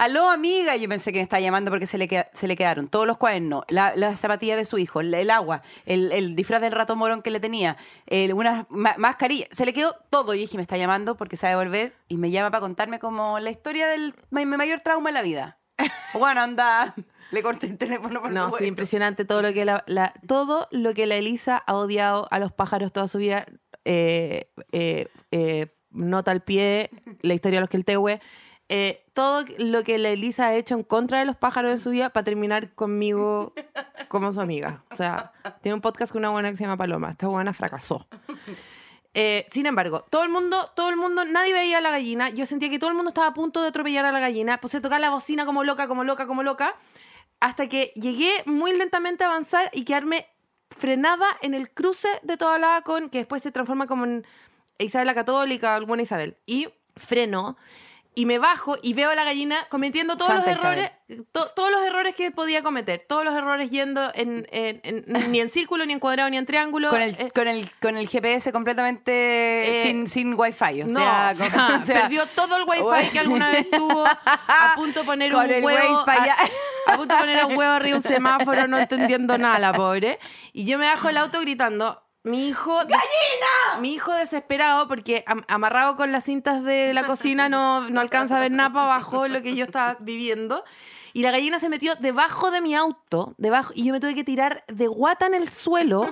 [0.00, 0.76] Aló, amiga.
[0.76, 3.06] Y Yo pensé que me estaba llamando porque se le, queda- se le quedaron todos
[3.06, 6.96] los cuadernos, la, la zapatilla de su hijo, el, agua, el, el disfraz del rato
[6.96, 9.46] morón que le tenía, el- una ma- mascarilla.
[9.50, 10.34] Se le quedó todo.
[10.34, 11.94] Y dije, me está llamando porque sabe volver.
[12.08, 15.58] Y me llama para contarme como la historia del mi, mayor trauma en la vida.
[16.14, 16.94] Bueno, anda.
[17.30, 20.94] Le corté el teléfono por no, sí, impresionante todo lo que la, la- todo lo
[20.94, 23.44] que la Elisa ha odiado a los pájaros toda su vida.
[23.84, 28.20] Eh, eh, eh, nota al pie, la historia de los que el tehue.
[28.72, 31.90] Eh, todo lo que la Elisa ha hecho en contra de los pájaros en su
[31.90, 33.52] vida para terminar conmigo
[34.06, 34.84] como su amiga.
[34.92, 37.10] O sea, tiene un podcast con una buena que se llama Paloma.
[37.10, 38.06] Esta buena fracasó.
[39.12, 42.30] Eh, sin embargo, todo el mundo, todo el mundo, nadie veía a la gallina.
[42.30, 44.60] Yo sentía que todo el mundo estaba a punto de atropellar a la gallina.
[44.60, 46.76] Puse a tocar la bocina como loca, como loca, como loca.
[47.40, 50.28] Hasta que llegué muy lentamente a avanzar y quedarme
[50.78, 54.24] frenada en el cruce de toda la con, que después se transforma como en
[54.78, 56.36] Isabel la Católica alguna Isabel.
[56.46, 57.56] Y freno
[58.14, 60.90] y me bajo y veo a la gallina cometiendo todos Santa los errores,
[61.32, 65.40] to- todos los errores que podía cometer, todos los errores yendo en, en- en- ni
[65.40, 66.90] en círculo, ni en cuadrado, ni en triángulo.
[66.90, 70.82] Con el, eh, con, el, con el GPS completamente Eh, sin, sin wifi.
[70.82, 73.70] O no, sea, o con- sea, o sea, perdió todo el wifi que alguna vez
[73.72, 77.56] tuvo a punto de poner Con un el huevo a- a, punto de poner un
[77.56, 80.18] huevo arriba un semáforo no entendiendo nada la pobre
[80.52, 83.80] y yo me bajo el auto gritando mi hijo ¡Gallina!
[83.80, 88.36] mi hijo desesperado porque am- amarrado con las cintas de la cocina no, no alcanza
[88.36, 90.64] a ver nada para abajo lo que yo estaba viviendo
[91.12, 94.22] y la gallina se metió debajo de mi auto, debajo, y yo me tuve que
[94.22, 96.06] tirar de guata en el suelo,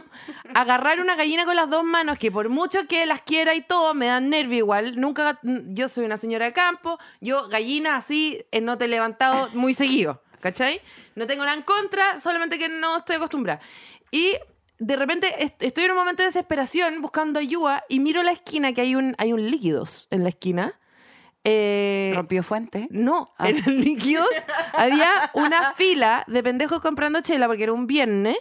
[0.55, 3.95] agarrar una gallina con las dos manos, que por mucho que las quiera y todo,
[3.95, 5.01] me dan nervio igual.
[5.01, 9.49] Nunca, yo soy una señora de campo, yo gallina así, eh, no te he levantado
[9.53, 10.81] muy seguido, ¿cachai?
[11.15, 13.61] No tengo nada en contra, solamente que no estoy acostumbrada.
[14.11, 14.37] Y
[14.79, 18.73] de repente est- estoy en un momento de desesperación buscando ayuda y miro la esquina
[18.73, 20.79] que hay un, hay un líquidos en la esquina.
[21.45, 22.89] Eh, Rompió fuente.
[22.91, 23.49] no, Ah.
[23.49, 24.29] en líquidos
[24.75, 28.37] había una fila de pendejos comprando chela porque era un viernes.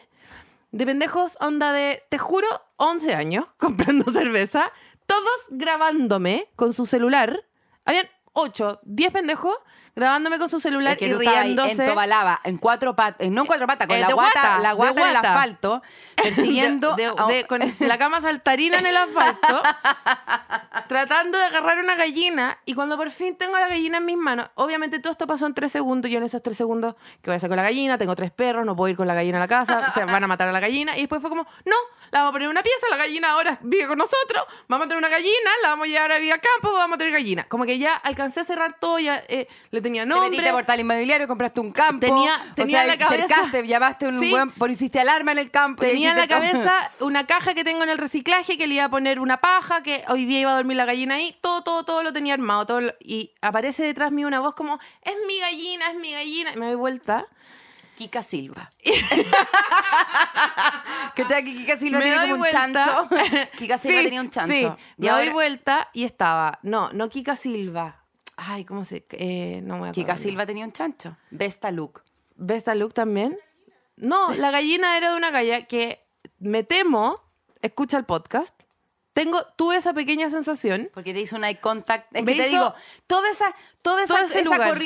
[0.72, 4.72] De pendejos, onda de, te juro, 11 años comprando cerveza.
[5.06, 7.46] Todos grabándome con su celular.
[7.86, 9.56] Habían 8, 10 pendejos
[9.98, 11.72] grabándome con su celular Es que y tú riéndose.
[11.84, 14.72] en Tobalaba, en cuatro patas, no en cuatro patas, con Eh, la guata, guata, la
[14.74, 15.82] guata en el asfalto,
[16.16, 19.62] persiguiendo De- de- a- de- con la cama saltarina en el asfalto,
[20.88, 22.58] tratando de agarrar una gallina.
[22.66, 25.54] Y cuando por fin tengo la gallina en mis manos, obviamente todo esto pasó en
[25.54, 26.10] tres segundos.
[26.12, 28.66] Yo en esos tres segundos que voy a hacer con la gallina, tengo tres perros,
[28.66, 30.60] no puedo ir con la gallina a la casa, se van a matar a la
[30.60, 30.96] gallina.
[30.98, 31.76] Y después fue como, no,
[32.12, 34.90] la vamos a poner en una pieza, la gallina ahora vive con nosotros, vamos a
[34.90, 37.44] tener una gallina, la vamos a llevar a vivir al campo, vamos a tener gallina.
[37.46, 40.30] Como que ya alcancé a cerrar todo, ya eh, le tenía Te nombre.
[40.30, 42.06] metiste a portal inmobiliario, compraste un campo.
[42.06, 44.30] Tenía- tenía o sea, la cabeza- cercaste, llamaste un Sí.
[44.30, 45.84] buen, por hiciste alarma en el campo.
[45.84, 48.90] Tenía en la cabeza una caja que tengo en el reciclaje que le iba a
[48.90, 51.36] poner una paja, que hoy día iba a dormir la gallina ahí.
[51.42, 52.66] Todo, todo, todo lo tenía armado.
[52.66, 56.52] Todo lo- y aparece detrás mío una voz como, es mi gallina, es mi gallina.
[56.54, 57.26] Y me doy vuelta.
[57.96, 58.72] Kika Silva.
[61.16, 63.10] que Kika Silva doy como un chancho.
[63.58, 64.54] Kika Silva Sí, tenía un chancho.
[64.54, 68.04] Sí, Y me doy vuelta y estaba, no, no Kika Silva.
[68.38, 69.06] Ay, ¿cómo se...?
[69.12, 69.94] Eh, no me acuerdo.
[69.94, 71.18] Kika Silva tenía un chancho.
[71.32, 72.02] Vesta Luke.
[72.36, 73.38] ¿Ves a Luke también?
[73.96, 76.06] No, la gallina era de una galla que
[76.40, 77.20] me temo,
[77.64, 78.54] escucha el podcast,
[79.14, 82.16] tengo, tuve esa pequeña sensación Porque te hizo un eye contact.
[82.16, 82.74] Es Me que te hizo- digo,
[83.08, 84.44] toda esa, toda esa, esa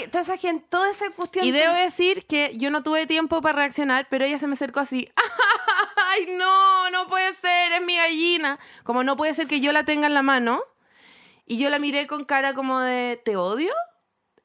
[0.09, 1.43] toda esa gente, toda esa cuestión.
[1.45, 4.53] Y de- debo decir que yo no tuve tiempo para reaccionar, pero ella se me
[4.53, 5.09] acercó así.
[6.13, 6.89] ¡Ay, no!
[6.91, 8.57] No puede ser, es mi gallina.
[8.85, 10.61] Como no puede ser que yo la tenga en la mano.
[11.51, 13.73] Y yo la miré con cara como de, ¿te odio?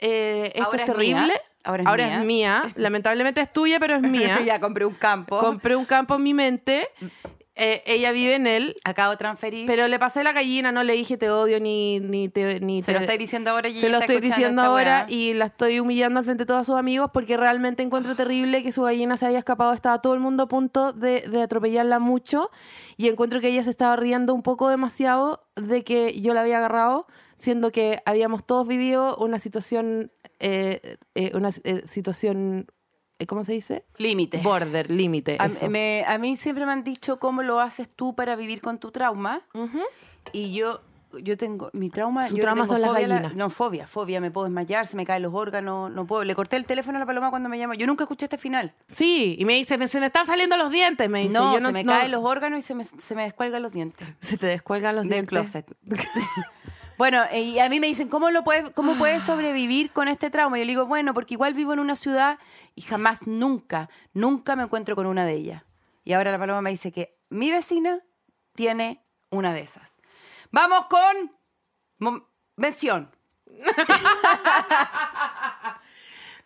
[0.01, 1.17] Eh, esto Ahora es es mía.
[1.17, 1.41] terrible.
[1.87, 2.63] Ahora es mía.
[2.75, 4.41] Lamentablemente es tuya, pero es mía.
[4.45, 5.39] ya compré un campo.
[5.39, 6.89] Compré un campo en mi mente.
[7.57, 8.77] Eh, ella vive en él.
[8.85, 9.67] Acabo de transferir.
[9.67, 12.61] Pero le pasé la gallina, no le dije te odio ni, ni te...
[12.61, 15.17] Ni se lo estoy diciendo ahora y se lo estoy diciendo ahora weá.
[15.17, 18.73] y la estoy humillando al frente de todos sus amigos porque realmente encuentro terrible que
[18.73, 19.73] su gallina se haya escapado.
[19.73, 22.51] Estaba todo el mundo a punto de, de atropellarla mucho
[22.97, 26.59] y encuentro que ella se estaba riendo un poco demasiado de que yo la había
[26.59, 32.67] agarrado, siendo que habíamos todos vivido una situación, eh, eh, una eh, situación,
[33.27, 33.85] ¿cómo se dice?
[33.97, 34.39] Límite.
[34.39, 35.37] Border, límite.
[35.41, 35.71] A, eso.
[35.71, 38.91] me- a mí siempre me han dicho cómo lo haces tú para vivir con tu
[38.91, 39.41] trauma.
[40.33, 40.83] Y yo,
[41.23, 43.35] yo tengo, mi trauma, Su yo trauma son las la- gallinas.
[43.35, 46.25] no, fobia, fobia, me puedo desmayar, se me caen los órganos, no puedo.
[46.25, 47.73] Le corté el teléfono a la paloma cuando me llamó.
[47.75, 48.75] Yo nunca escuché este final.
[48.89, 51.33] Sí, y me dice, "Me- se me están saliendo los dientes, me dice.
[51.33, 53.73] no, Yo se me no- caen los órganos y se me, se me descuelgan los
[53.73, 54.07] dientes.
[54.21, 55.31] Se te descuelgan los Del dientes.
[55.31, 55.67] closet.
[56.99, 60.31] Bueno, eh, y a mí me dicen, ¿cómo, lo puedes, ¿cómo puedes sobrevivir con este
[60.31, 60.57] trauma?
[60.57, 62.39] Y yo le digo, bueno, porque igual vivo en una ciudad
[62.75, 65.65] y jamás, nunca, nunca me encuentro con una de ellas.
[66.05, 68.01] Y ahora la paloma me dice que mi vecina
[68.55, 69.97] tiene una de esas.
[70.51, 72.23] Vamos con
[72.57, 73.11] mención.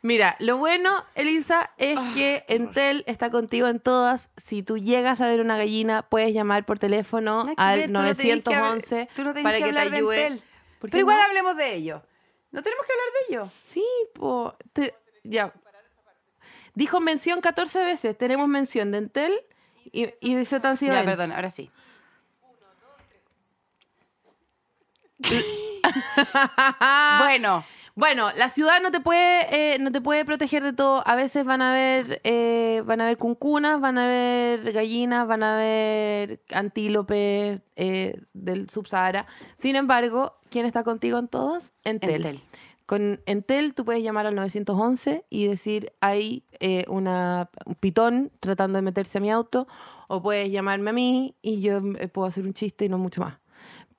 [0.03, 4.31] Mira, lo bueno, Elisa, es que Entel está contigo en todas.
[4.39, 8.11] Si tú llegas a ver una gallina, puedes llamar por teléfono ver, al no que
[8.11, 10.27] hablar- 911 tú no para que que, te ayude.
[10.27, 10.43] Entel.
[10.79, 12.03] ¿Por qué Pero igual hablemos de ello.
[12.51, 13.47] No tenemos que hablar de ello.
[13.53, 13.85] Sí,
[14.15, 14.57] po.
[14.73, 15.53] te- ya.
[16.75, 18.17] Dijo mención 14 veces.
[18.17, 19.35] Tenemos mención de Entel
[19.93, 21.71] y, y de Z Ya, perdón, ahora sí.
[27.19, 31.03] bueno, Bueno, la ciudad no te puede, eh, no te puede proteger de todo.
[31.07, 35.43] A veces van a haber, eh, van a haber cuncunas, van a haber gallinas, van
[35.43, 39.27] a haber antílopes eh, del subsahara.
[39.57, 41.73] Sin embargo, ¿quién está contigo en todas?
[41.85, 42.27] Entel.
[42.27, 42.41] Entel.
[42.91, 48.79] Con Entel tú puedes llamar al 911 y decir hay eh, una, un pitón tratando
[48.79, 49.69] de meterse a mi auto
[50.09, 53.21] o puedes llamarme a mí y yo eh, puedo hacer un chiste y no mucho
[53.21, 53.40] más.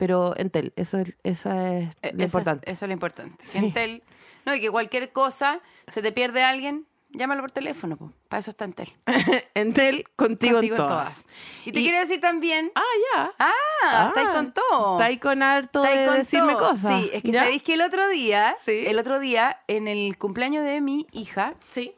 [0.01, 2.71] Pero Entel, eso es, esa es Eh, lo eso, importante.
[2.71, 3.45] Eso es lo importante.
[3.45, 3.59] Sí.
[3.59, 4.01] Entel,
[4.47, 8.11] no, y que cualquier cosa, se te pierde alguien, llámalo por teléfono, po.
[8.27, 8.89] para eso está Entel.
[9.53, 11.27] Entel contigo, Contigo en todas.
[11.65, 12.81] Y te Y- quiero decir también, Ah,
[13.13, 13.33] ya.
[13.37, 14.95] ah, está ahí Ah, con todo.
[14.95, 16.69] Está ahí con harto Está ahí de con decirme todo.
[16.69, 16.99] cosas.
[16.99, 17.43] Sí, es que ¿Ya?
[17.43, 18.83] sabéis que el otro día, Sí.
[18.87, 21.93] el otro día, en el cumpleaños de mi hija, Sí.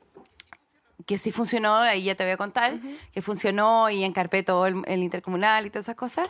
[1.06, 2.80] que sí funcionó, ahí ya te voy a contar,
[3.14, 6.28] que funcionó y encarpé todo el, el intercomunal y todas esas cosas,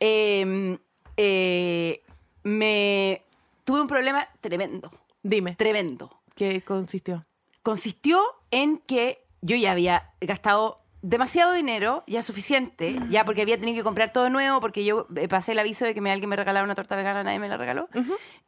[0.00, 0.76] eh,
[1.16, 2.02] eh,
[2.42, 3.22] me
[3.64, 4.90] tuve un problema tremendo,
[5.22, 6.10] Dime, tremendo.
[6.34, 7.24] ¿qué consistió?
[7.62, 13.76] Consistió en que yo ya había gastado demasiado dinero, ya suficiente, ya porque había tenido
[13.76, 16.36] que comprar todo nuevo, porque yo eh, pasé el aviso de que me, alguien me
[16.36, 17.88] regalaba una torta vegana, nadie me la regaló.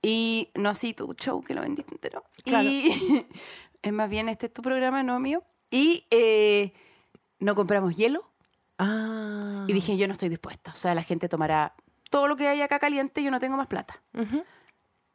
[0.01, 2.25] Y no así tu show, que lo vendiste entero.
[2.45, 2.67] Claro.
[2.67, 3.27] Y
[3.83, 5.43] es más bien este es tu programa, no mío.
[5.71, 6.73] Y eh,
[7.41, 8.31] no compramos hielo.
[8.79, 9.67] Ah.
[9.69, 10.71] Y dije, yo no estoy dispuesta.
[10.71, 11.75] O sea, la gente tomará
[12.17, 14.03] todo lo que hay acá caliente, yo no tengo más plata.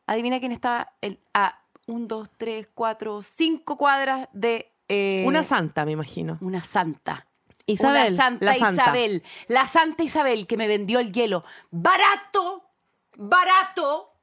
[0.05, 4.71] Adivina quién estaba el- a un, dos, tres, cuatro, cinco cuadras de...
[4.87, 6.37] eh, Una santa, me imagino.
[6.41, 7.27] una santa.
[7.65, 8.83] Isabel, Una santa la santa.
[8.83, 9.23] Isabel.
[9.47, 11.43] La santa Isabel que me vendió el hielo.
[11.71, 12.69] Barato,
[13.17, 14.13] barato,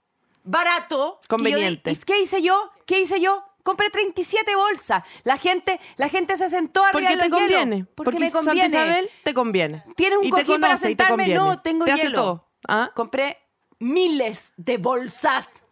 [0.44, 1.18] barato.
[1.22, 1.90] yo Conveniente.
[1.90, 2.70] ¿Y ¿Qué hice yo?
[2.86, 3.44] ¿Qué hice yo?
[3.64, 5.02] Compré 37 bolsas.
[5.24, 7.84] La gente, la gente se sentó arriba Porque te conviene.
[7.84, 8.76] Porque, me Santa conviene.
[8.76, 9.84] Isabel te conviene.
[9.96, 11.28] ¿Tienes un cojín para sentarme?
[11.28, 12.14] No, tengo te hace hielo.
[12.22, 12.47] todo.
[12.66, 12.90] ¿Ah?
[12.94, 13.38] Compré
[13.78, 15.64] miles de bolsas.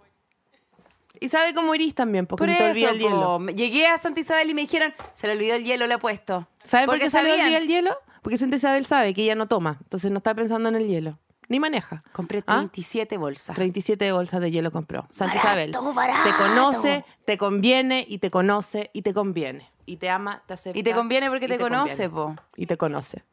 [1.19, 3.39] Y sabe cómo irís también, porque Por se te eso, el hielo.
[3.41, 5.99] po, Llegué a Santa Isabel y me dijeron, se le olvidó el hielo, le he
[5.99, 6.47] puesto.
[6.65, 7.97] ¿Sabe por Porque qué se le olvida el hielo?
[8.21, 11.19] Porque Santa Isabel sabe que ella no toma, entonces no está pensando en el hielo.
[11.49, 12.03] Ni maneja.
[12.13, 12.57] Compré ¿Ah?
[12.57, 13.55] 37 bolsas.
[13.57, 15.07] 37 bolsas de hielo compró.
[15.11, 15.95] Santa Barato, Isabel.
[15.95, 16.23] barato.
[16.25, 19.71] Te conoce, te conviene y te conoce y te conviene.
[19.87, 20.77] Y te ama, te acepta.
[20.79, 22.37] Y te conviene porque y te conoce, conviene.
[22.37, 22.43] po.
[22.57, 23.25] Y te conoce.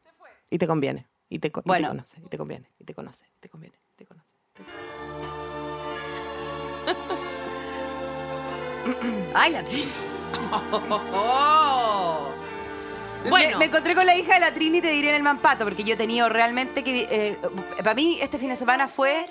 [0.52, 1.08] Y te conviene.
[1.34, 1.88] Y te, y te Bueno.
[1.90, 2.22] conoce.
[2.24, 2.70] Y te conviene.
[2.80, 3.26] Y te conoce.
[3.38, 3.76] Y te conviene.
[3.94, 4.36] Y te conoce.
[9.34, 9.92] Ay, la Trini.
[13.30, 13.52] Bueno.
[13.52, 15.86] Me, me encontré con la hija de la Trini, te diré en el Mampato, porque
[15.86, 17.08] yo he tenido realmente que.
[17.10, 17.40] eh,
[17.78, 19.26] para mí, este fin de semana fue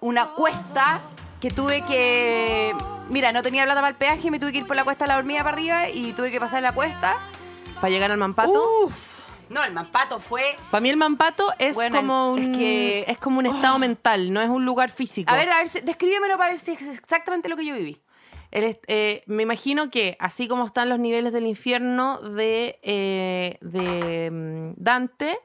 [0.00, 1.02] una cuesta
[1.38, 2.74] que tuve que.
[3.10, 5.08] Mira, no tenía plata para el peaje, me tuve que ir por la cuesta de
[5.08, 7.18] la hormiga para arriba y tuve que pasar la cuesta.
[7.74, 8.52] Para llegar al mampato.
[8.86, 9.19] Uf.
[9.50, 10.42] No, el Mampato fue.
[10.70, 14.32] Para mí el mampato es Bueno, como un es que- es como un estado mental,
[14.32, 15.30] no es un lugar físico.
[15.30, 18.00] A ver, a ver, descríbemelo para ver si es exactamente lo que yo viví.
[18.52, 24.30] El eh, me imagino que así como están los niveles del infierno de, eh, de
[24.30, 25.38] mm, Dante,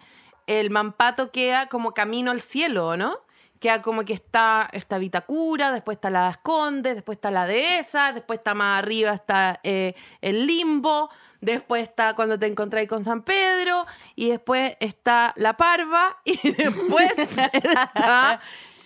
[0.48, 3.20] el mampato queda como camino al cielo, ¿o ¿no?
[3.60, 8.12] Queda como que está esta Vitacura, después está la Las Condes, después está la Dehesa,
[8.12, 11.10] después está más arriba está eh, el Limbo,
[11.46, 17.12] después está cuando te encontráis con San Pedro, y después está la Parva, y después
[17.18, 18.42] está...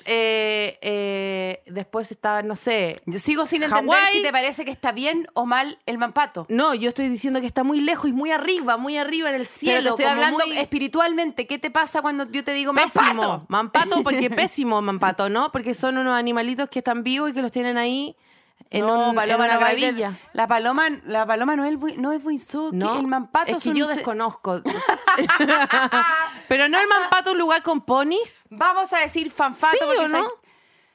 [0.06, 4.14] eh, eh, después está, no sé, Yo sigo sin entender Hawái.
[4.14, 6.48] si te parece que está bien o mal el Mampato.
[6.50, 9.46] No, yo estoy diciendo que está muy lejos y muy arriba, muy arriba en el
[9.46, 9.80] cielo.
[9.82, 11.46] Pero te estoy hablando muy espiritualmente.
[11.46, 13.04] ¿Qué te pasa cuando yo te digo pésimo.
[13.04, 13.46] Mampato?
[13.50, 15.52] Mampato, porque pésimo mampato, ¿no?
[15.52, 18.16] Porque son unos animalitos que están vivos y que los tienen ahí
[18.72, 20.18] en, no, un- paloma en una.
[20.34, 23.74] La paloma, la paloma no es el, no es buinzuki, No, el mampato es que
[23.74, 24.62] yo se- desconozco.
[26.48, 28.42] Pero no el mampato un lugar con ponis.
[28.50, 30.32] Vamos a decir fanfato ¿Sí porque o no?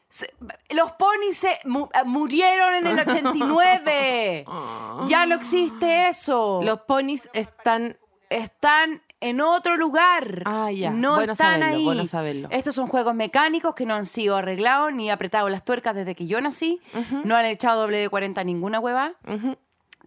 [0.08, 4.44] se- se- los ponis se mu- eh, murieron en el 89.
[5.06, 6.60] ya no existe eso.
[6.62, 7.98] Los ponis están
[8.30, 10.42] están en otro lugar.
[10.44, 10.90] Ah, ya.
[10.90, 11.84] No Bueno están saberlo, ahí.
[11.84, 12.48] bueno saberlo.
[12.50, 16.26] Estos son juegos mecánicos que no han sido arreglados ni apretados las tuercas desde que
[16.26, 16.80] yo nací.
[17.24, 19.14] No han echado doble de 40 a ninguna hueva.
[19.26, 19.56] Ujú.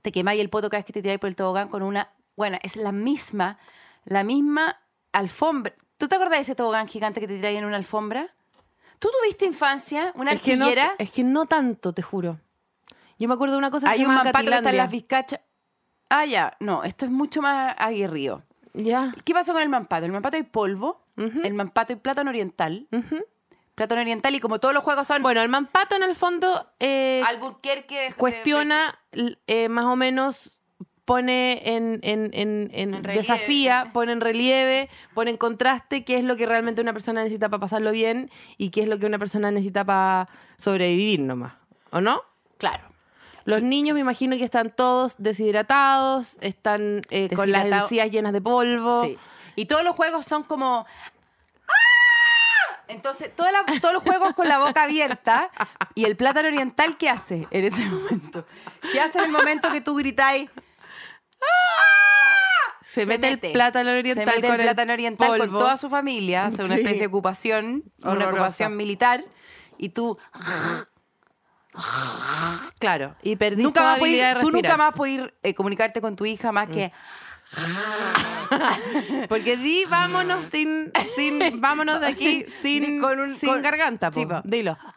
[0.02, 2.10] Te quemáis el poto cada vez que te tiráis por el tobogán con una.
[2.36, 3.58] Bueno, es la misma,
[4.06, 4.78] la misma
[5.12, 5.74] alfombra.
[5.98, 8.36] ¿Tú te acuerdas de ese tobogán gigante que te tiráis en una alfombra?
[9.00, 10.12] ¿Tú tuviste infancia?
[10.16, 12.40] ¿Una es, que no, es que no tanto, te juro.
[13.20, 14.92] Yo me acuerdo de una cosa que Hay se un mampato que está en las
[14.92, 15.40] vizcachas.
[16.10, 16.56] Ah, ya.
[16.60, 18.44] No, esto es mucho más aguerrido.
[18.78, 19.14] Ya.
[19.26, 20.06] ¿Qué pasa con el mampato?
[20.06, 22.88] El mampato hay polvo, el mampato hay plátano oriental.
[23.76, 27.22] Plátano oriental y como todos los juegos son Bueno, el mampato en el fondo eh,
[27.28, 30.60] Alburquerque cuestiona, l- eh, más o menos
[31.06, 33.22] pone en, en, en- en En relieve.
[33.22, 37.50] desafía, pone en relieve, pone en contraste qué es lo que realmente una persona necesita
[37.50, 41.54] para pasarlo bien y qué es lo que una persona necesita para sobrevivir nomás,
[41.92, 42.22] ¿o no?
[42.58, 42.87] Claro.
[43.48, 48.42] Los niños me imagino que están todos deshidratados, están eh, con las encías llenas de
[48.42, 49.06] polvo.
[49.06, 49.18] Sí.
[49.56, 50.86] Y todos los juegos son como.
[51.66, 52.84] ¡Ah!
[52.90, 55.50] Entonces, toda la- todos los juegos con la boca abierta.
[55.96, 58.46] ¿Y el plátano oriental qué hace en ese momento?
[58.92, 60.50] ¿Qué hace en el momento que tú gritáis?
[62.84, 66.46] Se mete el plátano oriental Se mete con el plátano oriental con toda su familia,
[66.48, 66.82] hace una Sí.
[66.82, 69.24] especie de ocupación, una ocupación militar,
[69.78, 70.18] y tú
[72.80, 76.16] Claro, y perdiste nunca la más habilidad de tú nunca más podés eh, comunicarte con
[76.16, 76.92] tu hija más que
[79.30, 84.20] Porque di vámonos sin, sin vámonos de aquí sin, con un- sin con- garganta, po.
[84.20, 84.42] Sí, po.
[84.44, 84.78] Dilo.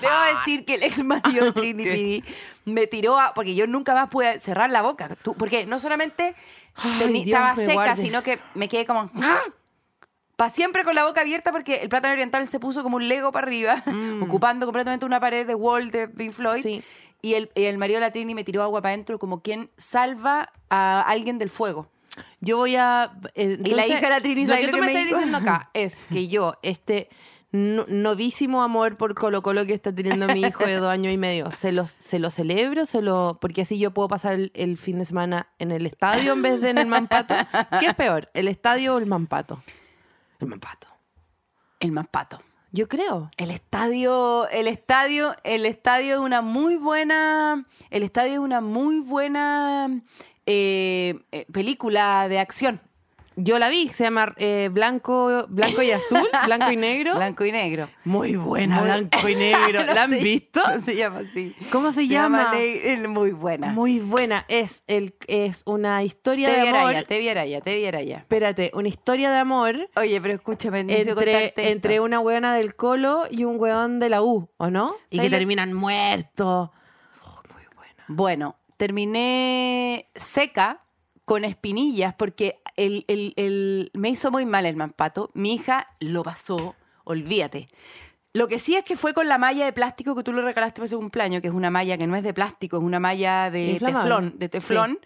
[0.00, 2.24] Debo decir que el ex marido de Trini Pini
[2.64, 3.34] me tiró a.
[3.34, 5.08] Porque yo nunca más pude cerrar la boca.
[5.22, 6.34] Tú- porque no solamente
[6.98, 8.02] Dios estaba seca, guarde.
[8.02, 9.10] sino que me quedé como.
[10.36, 13.30] Para siempre con la boca abierta porque el plátano oriental se puso como un lego
[13.30, 13.82] para arriba,
[14.22, 16.60] ocupando completamente una pared de Wall de Pink Floyd.
[16.60, 16.62] Mm.
[16.62, 16.82] Sí.
[17.20, 20.50] Y el, el marido de la Trini me tiró agua para adentro como quien salva
[20.70, 21.90] a alguien del fuego.
[22.40, 23.12] Yo voy a.
[23.34, 25.36] eh, Y la hija de la Trini, Lo ¿sabes que tú me me estás diciendo
[25.36, 27.10] acá es que yo, este
[27.52, 31.16] no- novísimo amor por Colo Colo que está teniendo mi hijo de dos años y
[31.18, 34.76] medio, se lo, se lo celebro, se lo, porque así yo puedo pasar el, el
[34.76, 37.34] fin de semana en el estadio en vez de en el Mampato.
[37.80, 39.60] ¿Qué es peor, el estadio o el Mampato?
[40.38, 40.88] El Mampato.
[41.80, 42.40] El más pato.
[42.72, 43.30] Yo creo.
[43.38, 49.00] El estadio, el estadio, el estadio es una muy buena, el estadio es una muy
[49.00, 49.88] buena
[50.46, 52.80] eh, eh, película de acción.
[53.36, 57.14] Yo la vi, se llama eh, Blanco, Blanco y Azul, Blanco y Negro.
[57.14, 57.88] Blanco y negro.
[58.04, 59.80] Muy buena, Muy- Blanco y Negro.
[59.94, 60.60] ¿La han Sí, visto?
[60.84, 61.54] Se llama así.
[61.70, 62.52] ¿Cómo se llama?
[62.56, 63.68] eh, Muy buena.
[63.68, 64.44] Muy buena.
[64.48, 66.92] Es, el, es una historia te de viera amor.
[66.92, 68.16] ya, te viera ya, te viera ya.
[68.18, 73.44] Espérate, una historia de amor Oye, pero escúchame, entre, entre una hueona del Colo y
[73.44, 74.96] un hueón de la U, ¿o no?
[75.08, 76.70] Y que ¿Sabes lo- terminan muertos.
[78.08, 80.84] Bueno, terminé seca
[81.24, 85.30] con espinillas porque el, el- el- me hizo muy mal el mampato.
[85.34, 87.68] Mi hija lo pasó, olvídate.
[88.32, 90.80] Lo que sí es que fue con la malla de plástico que tú le regalaste
[90.80, 93.50] para su cumpleaños, que es una malla que no es de plástico, es una malla
[93.50, 94.00] de Inflamable.
[94.02, 94.98] teflón, de teflón.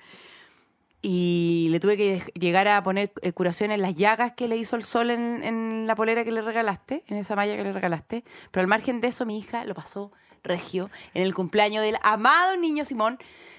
[1.06, 4.74] Y le tuve que llegar a poner eh, curación en las llagas que le hizo
[4.76, 8.24] el sol en, en la polera que le regalaste, en esa malla que le regalaste.
[8.50, 10.12] Pero al margen de eso, mi hija lo pasó
[10.44, 13.18] regio en el cumpleaños del amado niño Simón,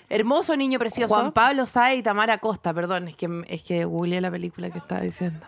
[0.09, 1.13] hermoso niño precioso.
[1.13, 4.77] Juan Pablo Sáez y Tamara Costa, perdón, es que, es que googleé la película que
[4.77, 5.45] estaba diciendo.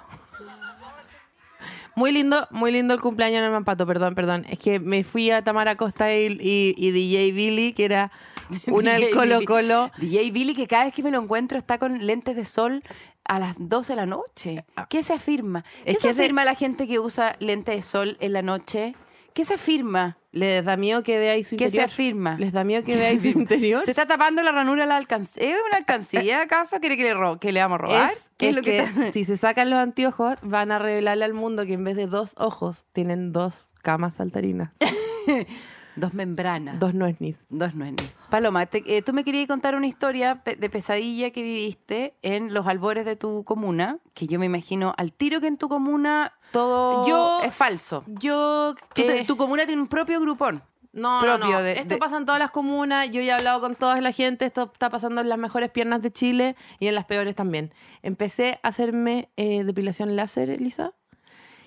[1.95, 4.45] Muy lindo, muy lindo el cumpleaños en el Mampato, perdón, perdón.
[4.49, 8.11] Es que me fui a Tamara Costa y, y- y DJ Billy, que era
[8.67, 9.39] una del Colo.
[9.47, 9.91] Colo.
[9.97, 12.83] DJ Billy, que cada vez que me lo encuentro está con lentes de sol
[13.25, 14.63] a las 12 de la noche.
[14.89, 15.63] ¿Qué se afirma?
[15.63, 15.83] ¿Qué Ah.
[15.93, 18.43] Es se que es de- afirma la gente que usa lentes de sol en la
[18.43, 18.93] noche?
[19.33, 20.17] ¿Qué se afirma?
[20.37, 21.89] Les da miedo que veáis su ¿Qué interior.
[21.89, 22.37] se afirma?
[22.37, 23.83] Les da miedo que ¿Qué veáis su interior.
[23.85, 25.43] ¿Se está tapando la ranura a la alcancía?
[25.43, 26.79] ¿Es una alcancía acaso?
[26.79, 28.11] ¿Quiere que le, ro- que le vamos a robar?
[28.11, 31.25] Es, ¿Qué es es lo que, que si se sacan los anteojos, van a revelarle
[31.25, 34.71] al mundo que en vez de dos ojos, tienen dos camas saltarinas.
[35.97, 36.79] Dos membranas.
[36.79, 37.45] dos nuesnis.
[37.49, 37.95] Dos ni.
[38.29, 42.67] Paloma, te- eh, tú me querías contar una historia de pesadilla que viviste en los
[42.67, 47.07] albores de tu comuna, que yo me imagino al tiro que en tu comuna todo
[47.07, 48.03] Yo- es falso.
[48.07, 48.75] Yo.
[48.95, 50.63] Eh, tu comuna tiene un propio grupón.
[50.93, 51.61] No, propio no, no.
[51.63, 53.09] de- Esto de- pasa en todas las comunas.
[53.11, 54.45] Yo ya he hablado con toda la gente.
[54.45, 57.71] Esto está pasando en las mejores piernas de Chile y en las peores también.
[58.01, 60.93] Empecé a hacerme eh, depilación láser, Elisa.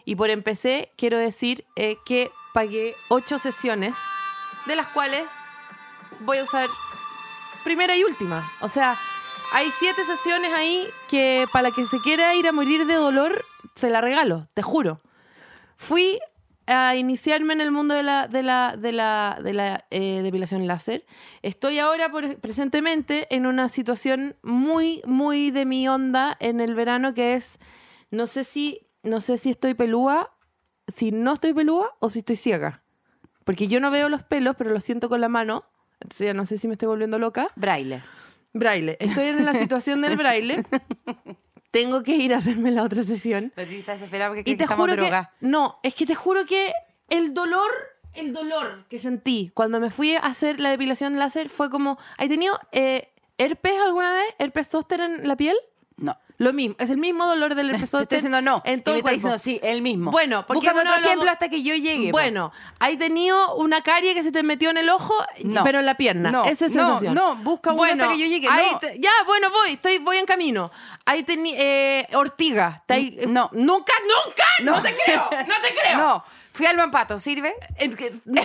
[0.05, 3.97] Y por empecé, quiero decir eh, que pagué ocho sesiones,
[4.67, 5.25] de las cuales
[6.21, 6.69] voy a usar
[7.65, 8.51] primera y última.
[8.61, 8.97] O sea,
[9.53, 13.45] hay siete sesiones ahí que para la que se quiera ir a morir de dolor,
[13.75, 15.01] se la regalo, te juro.
[15.77, 16.21] Fui
[16.67, 20.67] a iniciarme en el mundo de la, de la, de la, de la eh, depilación
[20.69, 21.05] láser.
[21.43, 27.13] Estoy ahora por- presentemente en una situación muy, muy de mi onda en el verano
[27.13, 27.59] que es,
[28.11, 30.33] no sé si, no sé si estoy pelúa,
[30.95, 32.83] si no estoy pelúa o si estoy ciega.
[33.45, 35.65] Porque yo no veo los pelos, pero los siento con la mano.
[36.01, 37.49] Entonces ya no sé si me estoy volviendo loca.
[37.57, 38.03] Braille.
[38.53, 38.97] Braille.
[39.01, 40.65] Estoy en la situación del braille.
[41.71, 43.53] Tengo que ir a hacerme la otra sesión.
[43.57, 43.63] Se
[44.05, 45.03] espera porque Y que te estamos juro que.
[45.03, 45.29] drogas.
[45.41, 46.73] No, es que te juro que
[47.09, 47.71] el dolor,
[48.15, 51.97] el dolor que sentí cuando me fui a hacer la depilación láser fue como.
[52.19, 54.35] ¿Has tenido eh, herpes alguna vez?
[54.39, 55.57] ¿Herpes zóster en la piel?
[56.01, 56.17] No.
[56.39, 58.63] Lo mismo, es el mismo dolor del herpes Te estoy diciendo no.
[58.65, 60.11] En y todo me el está diciendo sí, el mismo.
[60.11, 62.11] Bueno, porque Búscame otro ejemplo hasta que yo llegue.
[62.13, 65.63] Bueno, ¿hay tenido una carie que se te metió en el ojo, No.
[65.63, 66.31] pero en la pierna?
[66.31, 67.15] No, Esa es no, sensación.
[67.15, 68.81] no, busca uno hasta que yo llegue, no.
[68.99, 70.71] ya, bueno, voy, estoy, voy en camino.
[71.05, 72.77] Ahí tení, eh, ortiga.
[72.81, 73.51] Está ahí- No.
[73.53, 75.99] Nunca, nunca, no, te creo, no te creo.
[75.99, 76.25] No.
[76.53, 77.55] Fui al mampato, ¿sirve?
[78.25, 78.37] No,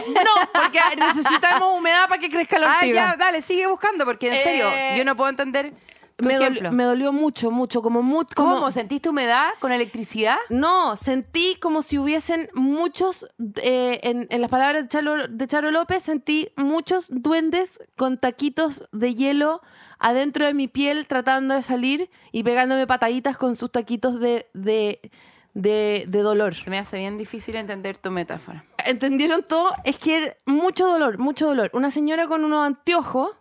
[0.53, 2.93] porque necesitamos humedad para que crezca la Ah, ortiga.
[3.11, 5.73] ya, dale, sigue buscando, porque en serio, Eh, yo no puedo entender.
[6.17, 8.33] Me, dolió, me dolió mucho, mucho, como mucho.
[8.35, 8.71] ¿Cómo?
[8.71, 10.37] ¿Sentiste humedad con electricidad?
[10.49, 13.25] No, sentí como si hubiesen muchos,
[13.61, 18.87] eh, en, en las palabras de Charo, de Charo López, sentí muchos duendes con taquitos
[18.93, 19.61] de hielo
[19.99, 25.11] adentro de mi piel tratando de salir y pegándome pataditas con sus taquitos de, de,
[25.53, 26.55] de, de dolor.
[26.55, 28.63] Se me hace bien difícil entender tu metáfora.
[28.85, 29.71] ¿Entendieron todo?
[29.83, 31.71] Es que mucho dolor, mucho dolor.
[31.73, 33.31] Una señora con unos anteojos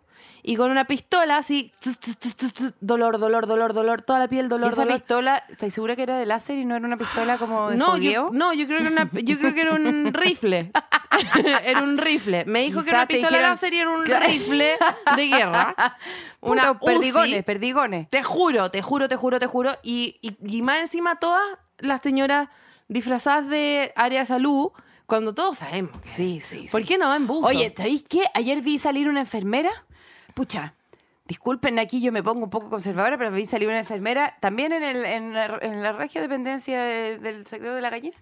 [0.43, 4.19] y con una pistola así, tss, tss, tss, tss, tss, dolor, dolor, dolor, dolor, toda
[4.19, 4.97] la piel, ¿Y dolor, esa dolor.
[4.99, 7.91] pistola, ¿estás segura que era de láser y no era una pistola como de No,
[7.93, 8.11] fogueo?
[8.27, 10.71] yo, no, yo creo que era una, yo creo que era un rifle.
[11.65, 12.43] era un rifle.
[12.45, 14.73] Me dijo que era una pistola dijeron- láser y era un rifle
[15.15, 15.75] de guerra.
[16.41, 17.41] Una Puta, perdigones, Uzi.
[17.43, 18.09] perdigones.
[18.09, 19.71] Te juro, te juro, te juro, te juro.
[19.81, 21.41] Y, y, y más encima todas
[21.79, 22.49] las señoras
[22.87, 24.69] disfrazadas de área de salud,
[25.07, 25.91] cuando todos sabemos.
[26.03, 26.87] Sí, sí, ¿Por sí.
[26.87, 27.47] qué no va en buzo?
[27.47, 28.23] Oye, ¿sabéis qué?
[28.35, 29.71] Ayer vi salir una enfermera.
[30.35, 30.75] Pucha,
[31.25, 34.83] disculpen, aquí yo me pongo un poco conservadora, pero vi salir una enfermera también en,
[34.83, 38.15] el, en, la, en la regia dependencia de- del sector de la gallina.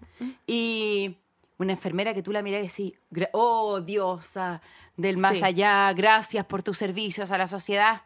[0.47, 1.17] Y
[1.57, 4.61] una enfermera que tú la miras y decís, oh, diosa
[4.95, 5.43] del más Sí.
[5.43, 8.03] allá, gracias por tus servicios a la sociedad.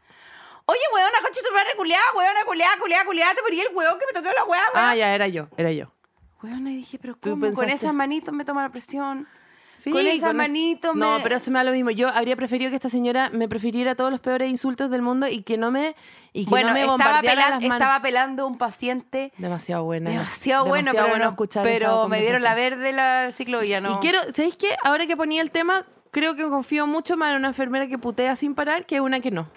[0.65, 4.05] Oye, weona, coche tu madre culiada, weona, culiada, culiada, culiada, te morí el hueón que
[4.05, 4.87] me toqué la weá, weón.
[4.89, 5.91] Ah, ya, era yo, era yo.
[6.43, 7.53] Weona, y dije, pero ¿cómo?
[7.53, 9.27] Con esas manitos me toma la presión.
[9.77, 11.01] Sí, con esas es- manitos me...
[11.01, 11.91] No, pero eso me da lo mismo.
[11.91, 15.43] Yo habría preferido que esta señora me prefiriera todos los peores insultos del mundo y
[15.43, 15.95] que no me,
[16.33, 17.77] y que Bueno, no me estaba, pelan- las manos.
[17.77, 20.09] estaba pelando a un paciente Demasiado buena.
[20.09, 23.79] demasiado bueno, Demasiado pero, bueno no- escuchar esa pero me dieron la verde la ciclovía,
[23.79, 23.95] ¿no?
[23.95, 24.75] Y quiero, ¿sabéis qué?
[24.83, 28.35] Ahora que ponía el tema, creo que confío mucho más en una enfermera que putea
[28.35, 29.47] sin parar que una que no.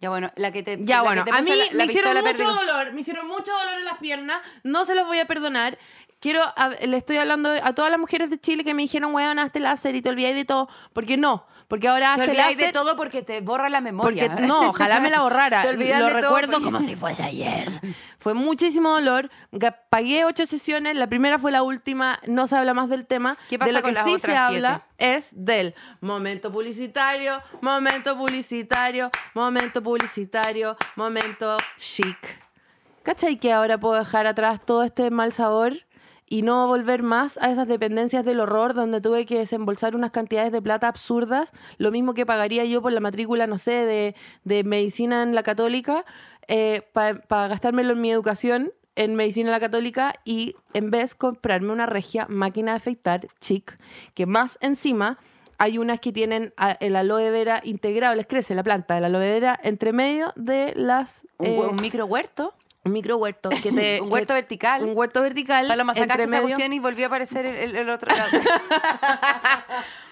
[0.00, 2.44] Ya bueno, la que te Ya bueno, te a mí la- la me hicieron mucho
[2.52, 5.76] dolor, me hicieron mucho dolor en las piernas, no se los voy a perdonar.
[6.20, 9.38] Quiero, a- le estoy hablando a todas las mujeres de Chile que me dijeron, weón,
[9.38, 10.68] hazte láser y te olvidáis de todo.
[10.92, 11.46] ¿Por qué no?
[11.68, 12.56] Porque ahora Te hazte láser.
[12.56, 14.26] de todo porque te borra la memoria.
[14.28, 15.62] Porque no, ojalá me la borrara.
[15.62, 17.68] Te olvidas Lo de todo recuerdo porque- como si fuese ayer.
[18.18, 19.30] Fue muchísimo dolor.
[19.90, 20.96] Pagué ocho sesiones.
[20.96, 22.18] La primera fue la última.
[22.26, 23.36] No se habla más del tema.
[23.48, 27.40] ¿Qué pasa de lo con que las sí otras se habla es del momento publicitario,
[27.60, 32.16] momento publicitario, momento publicitario, momento chic.
[33.04, 35.74] ¿Cachai que ahora puedo dejar atrás todo este mal sabor?
[36.28, 40.52] Y no volver más a esas dependencias del horror donde tuve que desembolsar unas cantidades
[40.52, 44.14] de plata absurdas, lo mismo que pagaría yo por la matrícula, no sé, de,
[44.44, 46.04] de medicina en la católica,
[46.92, 51.86] para gastármelo en mi educación en medicina en la católica y en vez comprarme una
[51.86, 53.78] regia máquina de afeitar chic,
[54.14, 55.18] que más encima
[55.56, 59.20] hay unas que tienen a- el aloe vera integrado, les crece la planta, el aloe
[59.20, 61.24] vera entre medio de las...
[61.38, 62.54] Un, eh, un micro huerto.
[62.84, 63.50] Un micro huerto.
[63.50, 64.82] Que te, Un huerto que- vertical.
[64.82, 65.66] Un huerto vertical.
[65.68, 68.30] Paloma, sacaste esa cuestión y volvió a aparecer el, el- el otro lado.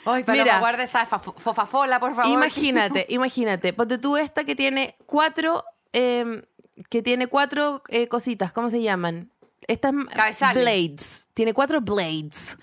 [0.04, 0.60] Ay, Paloma, Mira.
[0.60, 2.30] guarda esa fa- fofafola, por favor.
[2.32, 3.72] Imagínate, imagínate.
[3.72, 5.64] Ponte tú esta que tiene cuatro.
[5.92, 6.42] eh,
[6.90, 9.32] que tiene cuatro eh, cositas, ¿cómo se llaman?
[9.66, 10.62] Estas Cabezales.
[10.62, 11.28] blades.
[11.32, 12.58] Tiene cuatro blades.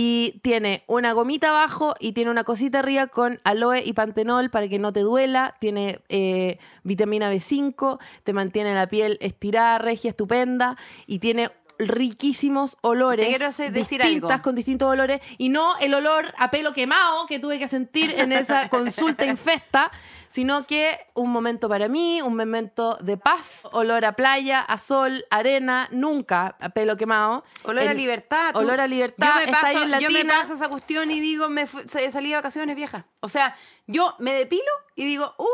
[0.00, 4.68] Y tiene una gomita abajo y tiene una cosita arriba con aloe y pantenol para
[4.68, 5.56] que no te duela.
[5.58, 10.76] Tiene eh, vitamina B5, te mantiene la piel estirada, regia, estupenda.
[11.08, 14.42] Y tiene riquísimos olores Te quiero hacer- decir distintas algo.
[14.42, 18.32] con distintos olores y no el olor a pelo quemado que tuve que sentir en
[18.32, 19.90] esa consulta infesta,
[20.28, 25.24] sino que un momento para mí, un momento de paz, olor a playa, a sol,
[25.30, 27.44] arena, nunca a pelo quemado.
[27.64, 28.52] Olor a libertad.
[28.52, 28.58] tú.
[28.60, 29.26] Olor a libertad.
[29.40, 30.34] Yo me, paso, en yo me Latina.
[30.40, 33.06] paso esa cuestión y digo, me fu- se- salí de vacaciones vieja.
[33.20, 33.56] O sea,
[33.86, 34.62] yo me depilo
[34.94, 35.46] y digo, uh,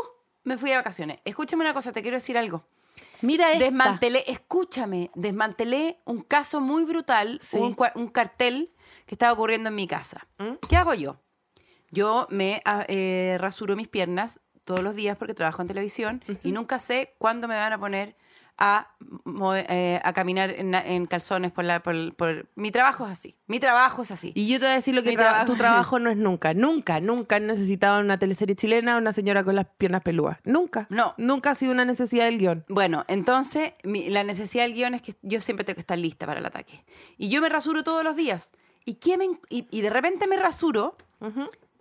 [0.42, 1.18] me fui de vacaciones.
[1.24, 2.66] Escúchame una cosa, te quiero decir algo.
[3.22, 3.64] Mira esta.
[3.64, 7.58] Desmantelé, escúchame, desmantelé un caso muy brutal, Sí.
[7.58, 8.72] un, cua- un cartel
[9.06, 10.26] que estaba ocurriendo en mi casa.
[10.38, 10.54] ¿Mm?
[10.68, 11.20] ¿Qué hago yo?
[11.90, 16.52] Yo me ah, eh, rasuro mis piernas todos los días porque trabajo en televisión y
[16.52, 18.16] nunca sé cuándo me van a poner
[18.56, 18.88] a,
[19.68, 21.82] eh, a caminar en, en calzones por la...
[21.82, 23.36] Por, por- Mi trabajo es así.
[23.46, 24.32] Mi trabajo es así.
[24.34, 25.46] Y yo te voy a decir lo que tra- trabajo.
[25.46, 26.54] tu trabajo no es nunca.
[26.54, 30.38] Nunca, nunca han necesitado una teleserie chilena una señora con las piernas pelúas.
[30.44, 30.86] Nunca.
[30.88, 31.14] No.
[31.18, 32.64] Nunca ha sido una necesidad del guion.
[32.68, 36.26] Bueno, entonces mi- la necesidad del guion es que yo siempre tengo que estar lista
[36.26, 36.84] para el ataque.
[37.18, 38.52] Y yo me rasuro todos los días.
[38.84, 40.96] ¿Y, qué me, y, y de repente me rasuro,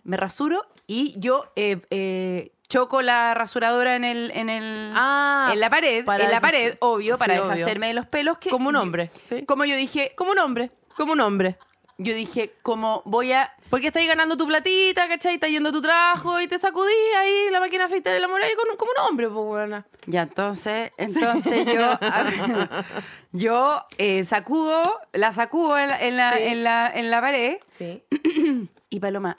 [0.04, 5.60] me rasuro y yo eh, eh, choco la rasuradora en el, en el Ah, en
[5.60, 7.52] la pared, en la pared, obvio, para sí, obvio.
[7.52, 9.46] deshacerme de los pelos que Como un hombre, sí.
[9.46, 10.72] Como yo dije, Como un hombre.
[10.98, 11.58] Como un hombre.
[11.98, 15.36] yo dije, como voy a Porque estáis ganando tu platita, ¿cachai?
[15.36, 18.42] Estás yendo a tu trabajo y te sacudís ahí la máquina de afeitar el amor
[18.42, 19.86] ahí con, como un hombre, pues, buena.
[20.06, 22.00] Ya, entonces, entonces yo,
[23.32, 26.44] yo eh, sacudo, la sacudo en la, en la, Sí.
[26.44, 28.04] en la, en la pared Sí.
[28.90, 29.38] y Paloma,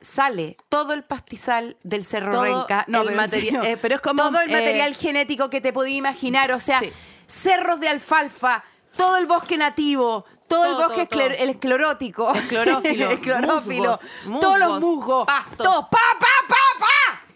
[0.00, 2.84] sale todo el pastizal del Cerro Todo Renca.
[2.88, 5.60] el pero, materi- en serio, eh, pero es como, todo el eh, material genético que
[5.60, 6.52] te podías imaginar.
[6.52, 6.92] O sea, Sí.
[7.28, 8.64] cerros de alfalfa,
[8.96, 14.00] todo el bosque nativo, todo, el bosque todo, escler- el esclerótico, musgos,
[14.40, 15.66] todos los musgos, musgos, pastos.
[15.66, 16.86] todo, pa, pa, pa, pa.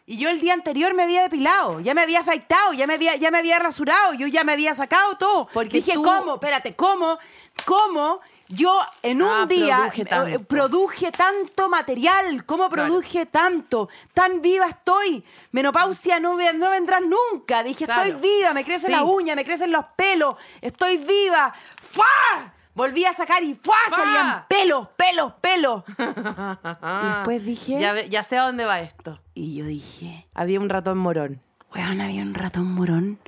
[0.07, 3.16] Y yo el día anterior me había depilado, ya me había afeitado, ya me había,
[3.16, 5.49] ya me había rasurado, yo ya me había sacado todo.
[5.55, 6.35] Porque Dije, tú- ¿cómo?
[6.35, 7.18] Espérate, ¿cómo?
[7.64, 8.20] ¿Cómo?
[8.49, 10.45] Yo en un Ah, día produje eh, tanto.
[10.45, 13.88] produje tanto material, ¿cómo produje tanto?
[14.12, 15.24] Tan viva estoy.
[15.53, 17.62] Menopausia no, no vendrá nunca.
[17.62, 18.03] Dije, Claro.
[18.03, 18.92] estoy viva, me crecen Sí.
[18.92, 21.55] las uñas, me crecen los pelos, estoy viva.
[21.80, 22.53] ¡Fua!
[22.74, 23.76] Volví a sacar y ¡fua!
[23.88, 23.97] ¡Fua!
[23.99, 25.84] Salían pelos, pelos, pelos.
[25.99, 29.20] y después dije, Ya, ya sé a dónde va esto.
[29.32, 31.40] y yo dije, Había un ratón morón.
[31.74, 33.18] weón, había un ratón morón.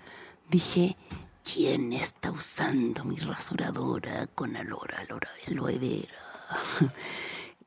[0.48, 0.96] Dije,
[1.52, 6.90] ¿quién está usando mi rasuradora con alora, alora, aloe vera?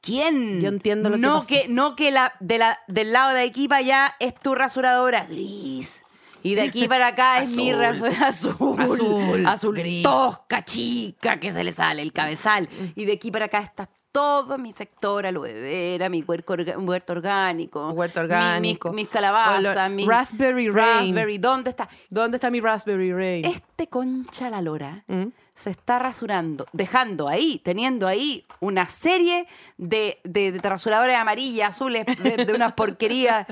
[0.02, 0.62] ¿Quién?
[0.62, 1.48] Yo entiendo lo que no pasó.
[1.48, 5.26] que No que la, de la, del lado de aquí para allá es tu rasuradora
[5.26, 6.04] gris.
[6.42, 8.82] Y de aquí para acá es mi rasuradora azul.
[8.82, 10.04] Azul, Azul gris.
[10.04, 12.70] tosca, chica, que se le sale el cabezal.
[12.96, 17.90] Y de aquí para acá está todo mi sector aloe vera, mi huerco huerto orgánico.
[17.92, 18.94] Huerto mi- mis- orgánico.
[18.94, 20.08] Mis, calabazas, mis...
[20.08, 21.06] Raspberry Rain.
[21.06, 21.88] Raspberry, ¿dónde está?
[22.10, 23.46] ¿Dónde está mi Raspberry Rain?
[23.46, 25.28] Este concha la lora ¿Mm?
[25.54, 29.48] se está rasurando, dejando ahí, teniendo ahí una serie
[29.78, 33.46] de, de, de rasuradores amarillas, azules, de, de unas porquerías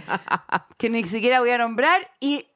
[0.78, 2.48] que ni siquiera voy a nombrar y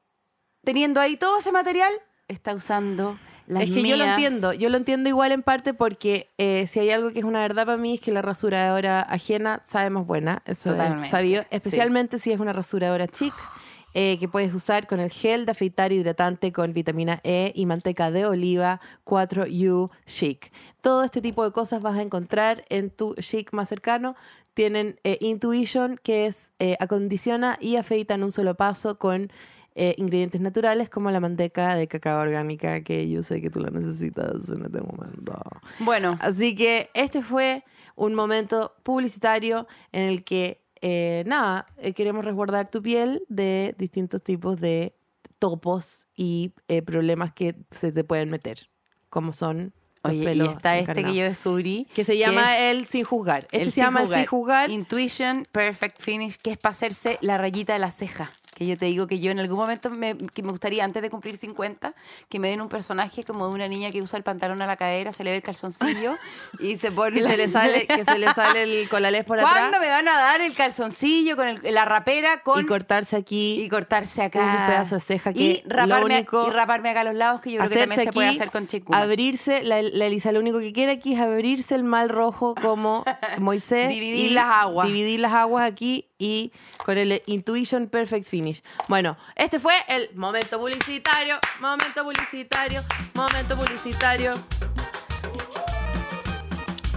[0.64, 1.91] teniendo ahí todo ese material,
[2.28, 3.18] está usando
[3.48, 6.80] las es que yo lo entiendo, yo lo entiendo igual en parte porque eh, si
[6.80, 10.06] hay algo que es una verdad para mí es que la rasuradora ajena sabe más
[10.06, 11.48] buena, eso Totalmente, es sabido, sí.
[11.52, 13.34] especialmente si es una rasuradora chic
[13.94, 18.10] eh, que puedes usar con el gel de afeitar hidratante con vitamina E y manteca
[18.10, 20.50] de oliva 4U Chic.
[20.80, 24.16] Todo este tipo de cosas vas a encontrar en tu Chic más cercano.
[24.54, 29.30] Tienen eh, Intuition, que es acondiciona y afeita en un solo paso con
[29.76, 33.69] eh, ingredientes naturales como la manteca de cacao orgánica, que yo sé que tú la
[33.69, 35.34] necesitas en este momento.
[35.80, 37.63] Bueno, Así que este fue
[37.95, 44.24] un momento publicitario en el que, eh, nada, eh, queremos resguardar tu piel de distintos
[44.24, 44.95] tipos de
[45.39, 48.69] topos y eh, problemas que se te pueden meter,
[49.09, 51.88] como son oye, y está este que yo descubrí.
[51.93, 53.43] Que se llama es el sin juzgar.
[53.45, 54.69] Este el se llama el sin juzgar.
[54.69, 58.32] Intuition Perfect Finish, que es para hacerse la rayita de la ceja.
[58.54, 61.10] Que yo te digo que yo en algún momento me, que me gustaría, antes de
[61.10, 61.93] cumplir 50,
[62.30, 64.76] que me den un personaje como de una niña que usa el pantalón a la
[64.76, 66.18] cadera, se le ve el calzoncillo
[66.60, 67.16] y se pone.
[67.16, 69.54] que la- se le sale, que se le sale el colalés por atrás.
[69.58, 73.62] ¿Cuándo me van a dar el calzoncillo con el- la rapera con y cortarse aquí
[73.64, 77.06] y cortarse acá un pedazo de ceja que y raparme, único- y raparme acá a
[77.06, 80.06] los lados que yo creo que también se puede hacer con chico abrirse, la, la
[80.08, 83.06] Elisa lo único que quiere aquí es abrirse el mal rojo como
[83.39, 83.88] Moisés.
[83.89, 84.88] Dividir y las aguas.
[84.88, 86.53] Dividir las aguas aquí y
[86.86, 88.61] con el Intuition Perfect Finish.
[88.88, 92.84] Bueno, este fue el momento publicitario, momento publicitario,
[93.15, 94.34] momento publicitario.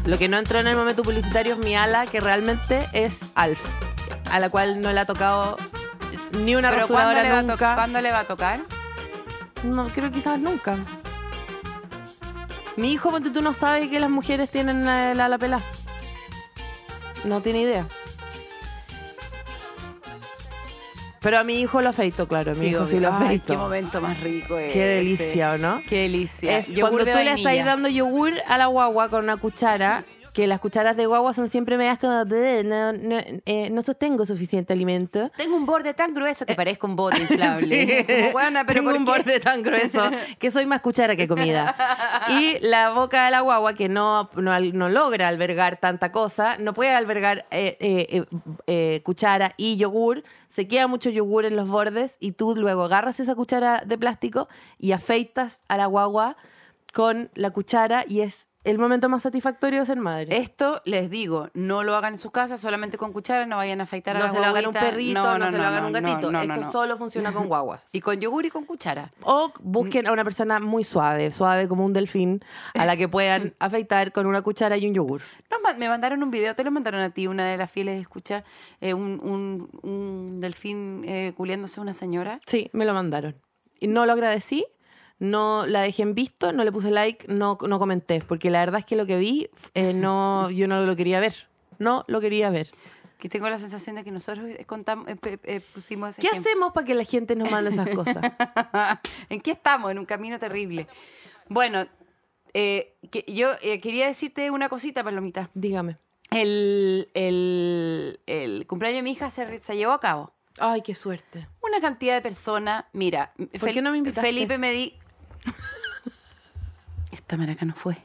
[0.04, 3.58] Lo que no entró en el momento publicitario es mi ala, que realmente es Alf,
[4.30, 5.56] a la cual no le ha tocado
[6.32, 7.74] ni una pero ¿cuándo rasuradora le, va a nunca.
[7.74, 8.60] ¿cuándo le va a tocar?
[9.62, 10.76] No, creo que quizás nunca.
[12.76, 15.62] Mi hijo, ponte tú, no sabe que las mujeres tienen la, la, ala pelada.
[17.24, 17.86] No tiene idea.
[21.24, 22.52] Pero a mi hijo lo afeito, claro.
[22.52, 23.08] A mi hijo sí obvio.
[23.08, 23.54] lo Ay, afeito.
[23.54, 25.80] qué momento más rico es Qué delicia, ¿o no?
[25.88, 26.58] Qué delicia.
[26.58, 30.04] Es Yogur cuando de tú le estás dando yogur a la guagua con una cuchara,
[30.34, 33.16] que las cucharas de guagua son siempre medias como, "Bleh, no, no,
[33.46, 35.30] eh, no sostengo suficiente alimento.
[35.36, 38.04] Tengo un borde tan grueso que parezco un bote inflable.
[38.04, 39.10] Como, "Huevona, pero Tengo ¿por un qué?".
[39.12, 40.10] borde tan grueso
[40.40, 41.74] que soy más cuchara que comida.
[42.30, 46.74] Y la boca de la guagua, que no, no, no logra albergar tanta cosa, no
[46.74, 48.24] puede albergar eh, eh, eh,
[48.66, 53.20] eh, cuchara y yogur, se queda mucho yogur en los bordes y tú luego agarras
[53.20, 54.48] esa cuchara de plástico
[54.80, 56.36] y afeitas a la guagua
[56.92, 60.36] con la cuchara y es el momento más satisfactorio de ser madre.
[60.36, 63.84] Esto les digo, no lo hagan en su casa, solamente con cuchara, no vayan a
[63.84, 66.30] afeitar a no se lo hagan un perrito, no, se lo hagan un no, gatito.
[66.32, 66.72] no, no, Esto no.
[66.72, 67.84] solo funciona con guaguas.
[67.92, 69.12] Y con yogur y con cuchara.
[69.22, 72.42] O busquen a una persona muy suave, suave como un delfín,
[72.74, 75.22] a la que puedan afeitar con una cuchara y un yogur.
[75.62, 78.44] Ma- me mandaron un video, te lo mandaron a ti, una de las fieles escucha,
[78.80, 82.40] eh, un, un- un delfín eh, culiándose a una señora.
[82.46, 83.36] Sí, me lo mandaron.
[83.80, 84.64] Y no lo agradecí,
[85.18, 88.80] no la dejé en visto, no le puse like, no, no comenté, porque la verdad
[88.80, 91.48] es que lo que vi, eh, no, yo no lo quería ver.
[91.78, 92.70] No lo quería ver.
[93.18, 96.50] Que tengo la sensación de que nosotros contamos, eh, eh, pusimos ese ¿Qué ejemplo.
[96.50, 98.18] hacemos para que la gente nos mande esas cosas?
[99.30, 99.90] ¿En qué estamos?
[99.90, 100.86] En un camino terrible.
[101.48, 101.86] Bueno,
[102.52, 103.50] que yo
[103.82, 105.50] quería decirte una cosita, Palomita.
[105.54, 105.96] Dígame.
[106.30, 110.32] el, el- el cumpleaños de mi hija se, se llevó a cabo.
[110.58, 111.48] Ay, qué suerte.
[111.62, 112.84] Una cantidad de personas.
[112.92, 114.28] Mira, ¿Por qué no me invitaste?
[114.28, 114.94] Felipe me di.
[117.34, 117.96] Esta maraca no fue.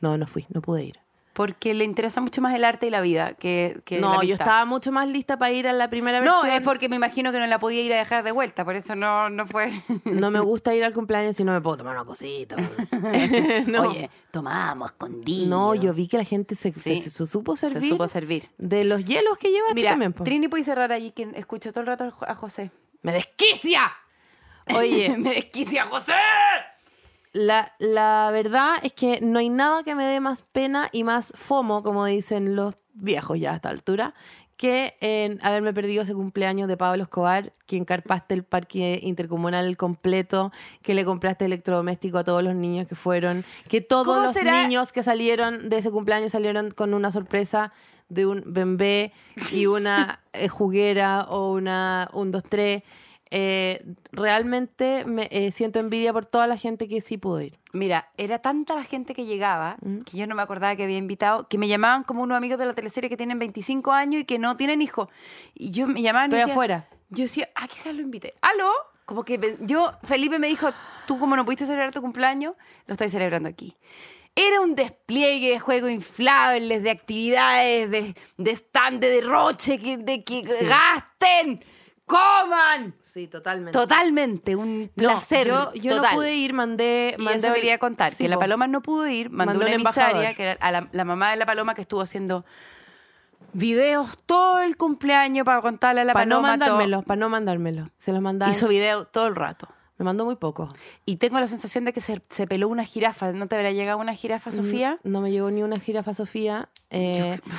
[0.00, 0.98] No, no fui, no pude ir.
[1.32, 4.18] Porque le interesa mucho más el arte y la vida que, que la No, yo
[4.20, 4.40] amistad.
[4.46, 6.50] estaba mucho más lista para ir a la primera No, versión.
[6.60, 8.96] es porque me imagino que no la podía ir a dejar de vuelta, por eso
[8.96, 9.70] no, no fue.
[10.04, 12.56] No me gusta ir al cumpleaños si no me puedo tomar una cosita.
[13.66, 13.82] no.
[13.90, 15.48] Oye, tomábamos escondido.
[15.48, 17.00] No, yo vi que la gente se, Sí.
[17.02, 17.90] se- se supo se servir.
[17.90, 18.50] supo servir.
[18.58, 20.12] De los hielos que llevaste Mira, también.
[20.14, 20.24] po.
[20.24, 22.70] Trini puede cerrar allí, que escucho todo el rato a José.
[23.02, 23.90] ¡Me desquicia!
[24.74, 26.14] Oye, me desquicia José.
[27.36, 31.32] La, la verdad es que no hay nada que me dé más pena y más
[31.36, 34.14] fomo, como dicen los viejos ya a esta altura,
[34.56, 40.50] que en haberme perdido ese cumpleaños de Pablo Escobar, que encarpaste el parque intercomunal completo,
[40.82, 44.62] que le compraste electrodoméstico a todos los niños que fueron, que todos ¿Cómo los será?
[44.62, 47.70] niños que salieron de ese cumpleaños salieron con una sorpresa
[48.08, 49.12] de un bembé
[49.52, 52.82] y una eh, juguera o una un 2-3.
[53.30, 57.58] Eh, realmente me eh, siento envidia por toda la gente que sí pudo ir.
[57.72, 60.00] Mira, era tanta la gente que llegaba Mm.
[60.02, 62.66] que yo no me acordaba que había invitado, que me llamaban como unos amigos de
[62.66, 65.08] la teleserie que tienen 25 años y que no tienen hijos.
[65.54, 66.88] Y yo me llamaban y Estoy decía- afuera.
[67.10, 68.34] Yo decía, ah, quizás lo invité.
[68.42, 68.70] ¿Aló?
[69.04, 70.68] Como que yo, Felipe me dijo,
[71.06, 72.54] tú como no pudiste celebrar tu cumpleaños,
[72.86, 73.76] lo estoy celebrando aquí.
[74.34, 80.42] Era un despliegue de juegos inflables, de actividades, de, de stand, de derroche, de que
[80.42, 81.64] gasten,
[82.06, 82.94] coman.
[83.02, 83.72] Sí, totalmente.
[83.78, 85.48] Totalmente, un No, placer.
[85.48, 87.14] yo, yo no pude ir, mandé.
[87.18, 88.38] Y mandé eso quería contar, Sí, que la.
[88.38, 90.36] Paloma no pudo ir, mandó, Mandó una un emisaria, embajador.
[90.36, 92.44] que era a la, la mamá de la Paloma que estuvo haciendo
[93.52, 96.48] videos todo el cumpleaños para contarle a la Para no Paloma.
[96.48, 97.90] mandármelo, para no mandármelo.
[97.98, 98.54] Se los mandaron.
[98.54, 99.68] Hizo video todo el rato.
[99.98, 100.68] Me mandó muy poco.
[101.06, 103.32] Y tengo la sensación de que se, se peló una jirafa.
[103.32, 104.98] ¿No te habrá llegado una jirafa, Sofía?
[105.04, 106.68] No me llegó ni una jirafa Sofía.
[106.90, 107.52] Eh, yo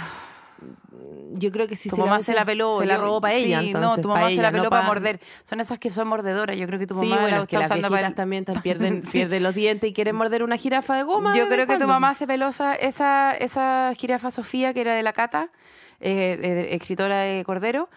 [1.52, 2.80] creo que sí tu se mamá la- se la peló.
[2.80, 3.60] Se la yo- robó para ella.
[3.62, 5.20] Sí, no, entonces, tu pa' mamá se ella, la no peló para pa- morder.
[5.44, 6.58] Son esas que son mordedoras.
[6.58, 8.16] Yo creo que tu Sí, mamá bueno, la que las usando viejitas para...
[8.16, 9.12] también pierden, Sí.
[9.12, 11.36] pierden los dientes y quieren morder una jirafa de goma.
[11.36, 15.04] Yo creo que tu mamá se peló esa, esa, esa jirafa Sofía, que era de
[15.04, 15.52] la Cata,
[16.00, 17.90] eh, eh, escritora de Cordero,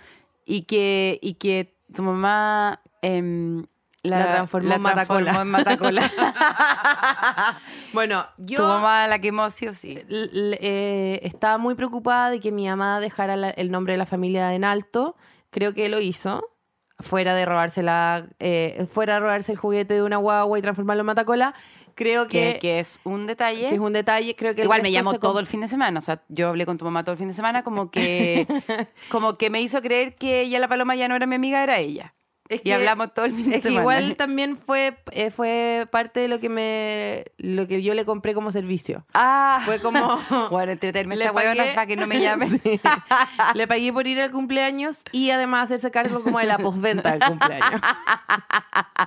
[0.44, 3.64] y que, y que tu mamá em,
[4.02, 5.24] La transformó en matacola.
[5.32, 6.10] transformó en matacola.
[7.92, 8.56] Bueno, yo.
[8.58, 9.98] tu mamá la quemó sí o sí.
[10.10, 14.54] eh, estaba muy preocupada de que mi mamá dejara la- el nombre de la familia
[14.54, 15.16] en alto.
[15.50, 16.44] Creo que lo hizo.
[17.00, 21.00] Fuera de robarse la, eh, fuera de robarse el juguete de una guagua y transformarlo
[21.00, 21.54] en matacola.
[21.94, 23.68] Creo Que, que, que es un detalle.
[23.70, 24.36] que es un detalle.
[24.36, 25.98] Creo que Igual me llamó todo el fin de semana.
[25.98, 28.46] O sea, yo hablé con tu mamá todo el fin de semana, como que,
[29.10, 31.78] como que me hizo creer que ella, la paloma, ya no era mi amiga, era
[31.78, 32.14] ella.
[32.50, 33.80] Es y hablamos todo el fin de Es que semana.
[33.82, 38.34] igual también fue, eh, fue parte de lo que me lo que yo le compré
[38.34, 39.04] como servicio.
[39.14, 40.18] Ah, Fue como
[40.50, 42.48] bueno, entretenerme esta huevona para que no me llame.
[42.48, 42.80] Sí.
[43.54, 47.20] Le pagué por ir al cumpleaños y además hacerse cargo como de la postventa del
[47.20, 47.80] cumpleaños.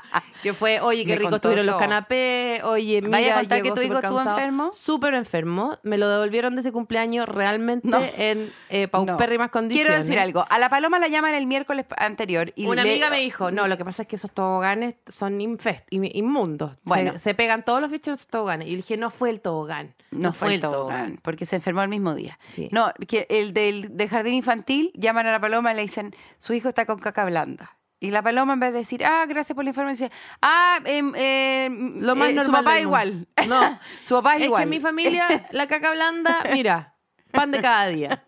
[0.44, 1.80] que fue, oye, qué rico estuvieron los todo.
[1.82, 4.72] canapés, oye, mira, ¿Vaya a contar que llegó tu hijo estuvo enfermo?
[4.74, 5.80] Súper enfermo.
[5.84, 8.00] Me lo devolvieron de ese cumpleaños realmente No.
[8.18, 9.88] en eh, paupérrimas condiciones.
[9.92, 10.46] Quiero decir algo.
[10.50, 12.52] A la paloma la llaman el miércoles anterior.
[12.56, 15.40] Y Una le- amiga me dijo, no, lo que pasa es que esos toboganes son
[15.42, 16.78] infest, inmundos.
[16.84, 17.14] Bueno.
[17.14, 18.68] Se, se pegan todos los bichos de esos toboganes.
[18.68, 19.96] Y dije, no fue el tobogán.
[20.12, 22.38] No, fue el tobogán, porque se enfermó el mismo día.
[22.54, 22.70] Sí.
[22.72, 26.54] No, que el del, del jardín infantil llaman a la paloma y le dicen, su
[26.54, 27.76] hijo está con caca blanda.
[28.04, 31.14] Y la paloma en vez de decir, ah, gracias por la información, dice, ah, em,
[31.16, 33.28] em, Lo más eh, su normal papá del igual.
[33.48, 33.80] No.
[34.04, 34.60] su papá Es igual.
[34.60, 36.96] que en mi familia, la caca blanda, mira,
[37.32, 38.22] pan de cada día.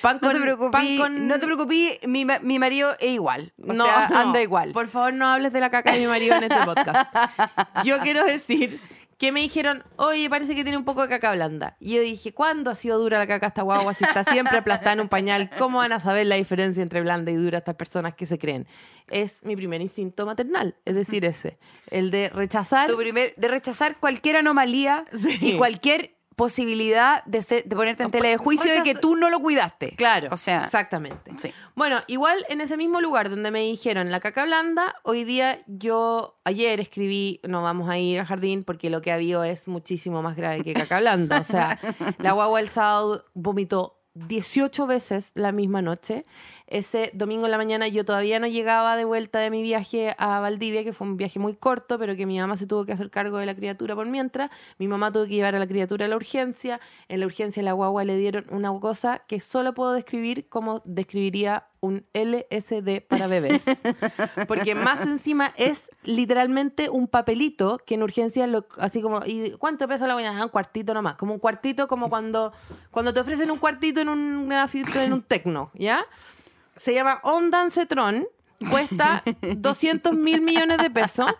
[0.00, 3.52] Pan no con, te preocupes, pan con- no te preocupes, mi, mi marido es igual.
[3.62, 4.18] O No, sea, no.
[4.18, 4.72] anda igual.
[4.72, 7.14] Por favor, no hables de la caca de mi marido en este podcast.
[7.84, 8.80] Yo quiero decir
[9.22, 11.76] que me dijeron, oye, parece que tiene un poco de caca blanda.
[11.78, 13.94] Y yo dije, ¿cuándo ha sido dura la caca esta guagua?
[13.94, 17.30] Si está siempre aplastada en un pañal, ¿cómo van a saber la diferencia entre blanda
[17.30, 18.66] y dura estas personas que se creen?
[19.08, 21.56] Es mi primer instinto maternal, es decir, ese,
[21.90, 22.90] el de rechazar.
[22.90, 25.38] Tu primer, de rechazar cualquier anomalía Sí.
[25.40, 29.30] y cualquier posibilidad de, ser- de ponerte en tela de juicio de que tú no
[29.30, 29.94] lo cuidaste.
[29.96, 31.32] Claro, O sea, exactamente.
[31.38, 31.52] sí.
[31.74, 36.38] Bueno, igual en ese mismo lugar donde me dijeron la caca blanda, hoy día yo
[36.44, 40.22] ayer escribí no vamos a ir al jardín porque lo que ha habido es muchísimo
[40.22, 41.40] más grave que caca blanda.
[41.40, 41.78] O sea,
[42.18, 46.26] la guagua el sábado vomitó 18 veces la misma noche.
[46.72, 50.40] Ese domingo en la mañana yo todavía no llegaba de vuelta de mi viaje a
[50.40, 53.10] Valdivia, que fue un viaje muy corto, pero que mi mamá se tuvo que hacer
[53.10, 54.50] cargo de la criatura por mientras.
[54.78, 56.80] Mi mamá tuvo que llevar a la criatura a la urgencia.
[57.08, 61.66] En la urgencia la guagua le dieron una cosa que solo puedo describir como describiría
[61.80, 63.66] un LSD para bebés.
[64.48, 69.86] Porque más encima es literalmente un papelito que en urgencia, lo, así como, ¿y cuánto
[69.86, 70.42] pesa la buena?
[70.42, 71.16] Un cuartito nomás.
[71.16, 72.50] Como un cuartito, como cuando,
[72.90, 76.06] cuando te ofrecen un cuartito en un, en un tecno, ¿ya?
[76.76, 78.26] Se llama Ondancetron
[78.70, 79.22] cuesta
[79.56, 81.32] 200 mil millones de pesos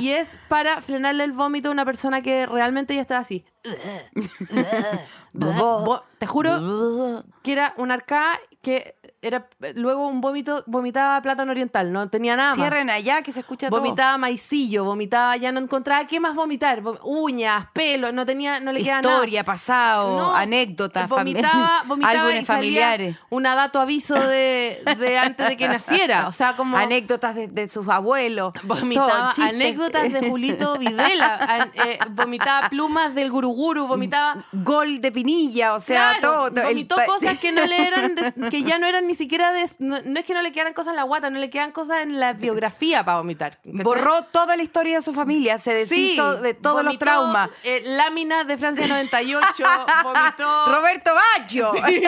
[0.00, 3.44] y es para frenarle el vómito a una persona que realmente ya está así.
[6.18, 12.08] Te juro que era una arcada que era luego un vómito, vomitaba plátano oriental, no
[12.08, 12.56] tenía nada más.
[12.58, 13.80] Cierren allá que se escucha todo.
[13.80, 18.72] Vomitaba maicillo, vomitaba, ya no encontraba qué más vomitar, Vom- uñas, pelo, no tenía, no
[18.72, 19.14] le quedaba nada.
[19.14, 23.16] Historia, pasado, No, anécdotas, vomitaba, vomitaba álbumes y familiares.
[23.30, 26.28] Una dato aviso de, de antes de que naciera.
[26.28, 28.52] O sea, como Anécdotas de, de sus abuelos.
[28.64, 35.74] vomitaba todo, anécdotas de Julito Videla, eh, vomitaba plumas del guruguru, vomitaba Gol de Pinilla,
[35.74, 36.62] o sea, Claro, todo.
[36.64, 39.98] vomitó cosas que no le eran, de- que ya no eran ni siquiera de, no,
[40.04, 42.18] no es que no le quedaran cosas en la guata, no le quedan cosas en
[42.20, 43.58] la biografía para vomitar.
[43.58, 43.82] ¿cachai?
[43.82, 47.50] Borró toda la historia de su familia, se deshizo Sí, de todos los vomitó, traumas.
[47.64, 49.64] eh, láminas de Francia 98,
[50.02, 50.66] vomitó.
[50.66, 51.70] Roberto Baggio.
[51.86, 52.02] Sí,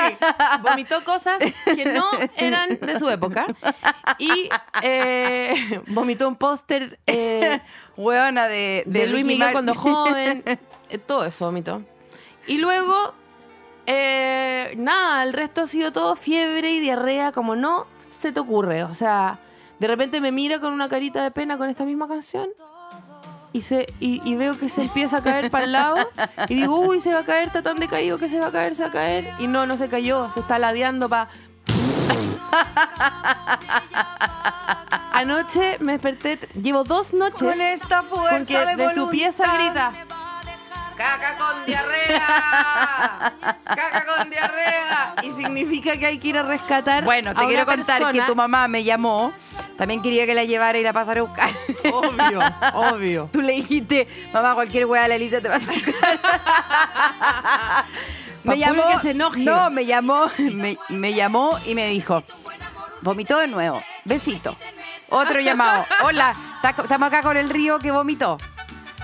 [0.62, 2.05] vomitó cosas que no
[2.36, 3.46] eran de su época.
[4.18, 4.49] Y
[4.82, 7.61] eh, vomitó un póster eh,
[7.96, 10.42] Hueona de, de, Luis Miguel cuando joven.
[10.90, 11.82] eh, todo eso vomitó.
[12.46, 13.14] Y luego,
[13.91, 17.86] eh, nada, el resto ha sido todo fiebre y diarrea, como no
[18.20, 18.84] se te ocurre.
[18.84, 19.39] O sea,
[19.78, 22.51] de repente me mira con una carita de pena con esta misma canción.
[23.55, 25.97] Y, se, y, y veo que se empieza a caer para el lado.
[26.49, 28.74] Y digo, uy, se va a caer, está tan decaído que se va a caer,
[28.74, 29.32] se va a caer.
[29.39, 31.30] Y no, no se cayó, se está ladeando para.
[35.12, 39.45] Anoche me desperté, llevo dos noches Con esta con fuerza que de, de, su pieza
[39.57, 39.95] grita.
[40.99, 43.32] ¡Caca con diarrea!
[43.64, 45.14] ¡Caca con diarrea!
[45.22, 47.05] Y significa que hay que ir a rescatar.
[47.05, 49.32] Bueno, a te quiero una contar que tu mamá me llamó.
[49.76, 51.51] También quería que la llevara a ir a pasar a buscar.
[51.92, 52.40] Obvio,
[52.74, 53.30] obvio.
[53.32, 56.20] Tú le dijiste, mamá, cualquier weá de la Elisa te va a buscar.
[58.42, 59.40] Que se enoje.
[59.40, 62.22] No, me llamó, me, me llamó y me dijo,
[63.03, 64.57] vomitó de nuevo, besito.
[65.11, 68.38] Otro llamado, hola, ta- estamos acá con el río que vomitó.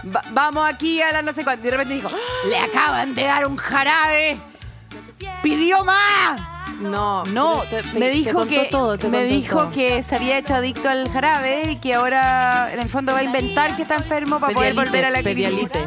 [0.04, 1.66] Va- vamos aquí a la no sé cuánto.
[1.66, 2.10] Y de repente dijo,
[2.48, 4.38] le acaban de dar un jarabe.
[5.42, 6.40] Pidió más.
[6.80, 9.70] No, No, te- me dijo que todo, me dijo todo.
[9.70, 13.22] que se había hecho adicto al jarabe y que ahora en el fondo va a
[13.22, 15.86] inventar que está enfermo para poder volver a la pedialite.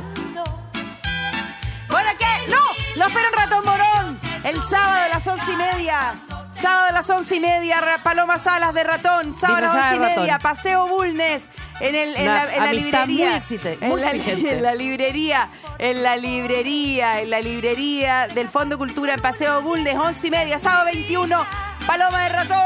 [1.89, 2.49] ¿Bueno qué?
[2.51, 2.57] ¡No!
[2.95, 4.19] ¡Lo espera un ratón morón!
[4.43, 6.13] El sábado a las once y media.
[6.61, 9.35] Sábado a las once y media, Paloma Salas de Ratón.
[9.35, 11.49] Sábado a las once y media, Paseo Bulnes.
[11.79, 13.41] En, el, en, Una la, en la amistad muy librería.
[13.81, 15.49] en, muy la, en la librería.
[15.77, 17.21] En la librería.
[17.21, 21.45] En la librería del Fondo Cultura en Paseo Bulnes, once y media, sábado 21.
[21.85, 22.57] Paloma de Ratón.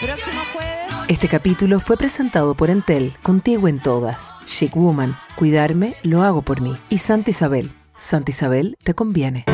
[0.00, 0.94] Próximo jueves.
[1.06, 4.16] Este capítulo fue presentado por Entel, contigo en todas.
[4.46, 6.74] Chic Woman, cuidarme lo hago por mí.
[6.90, 9.44] Y Santa Isabel, Santa Isabel te conviene.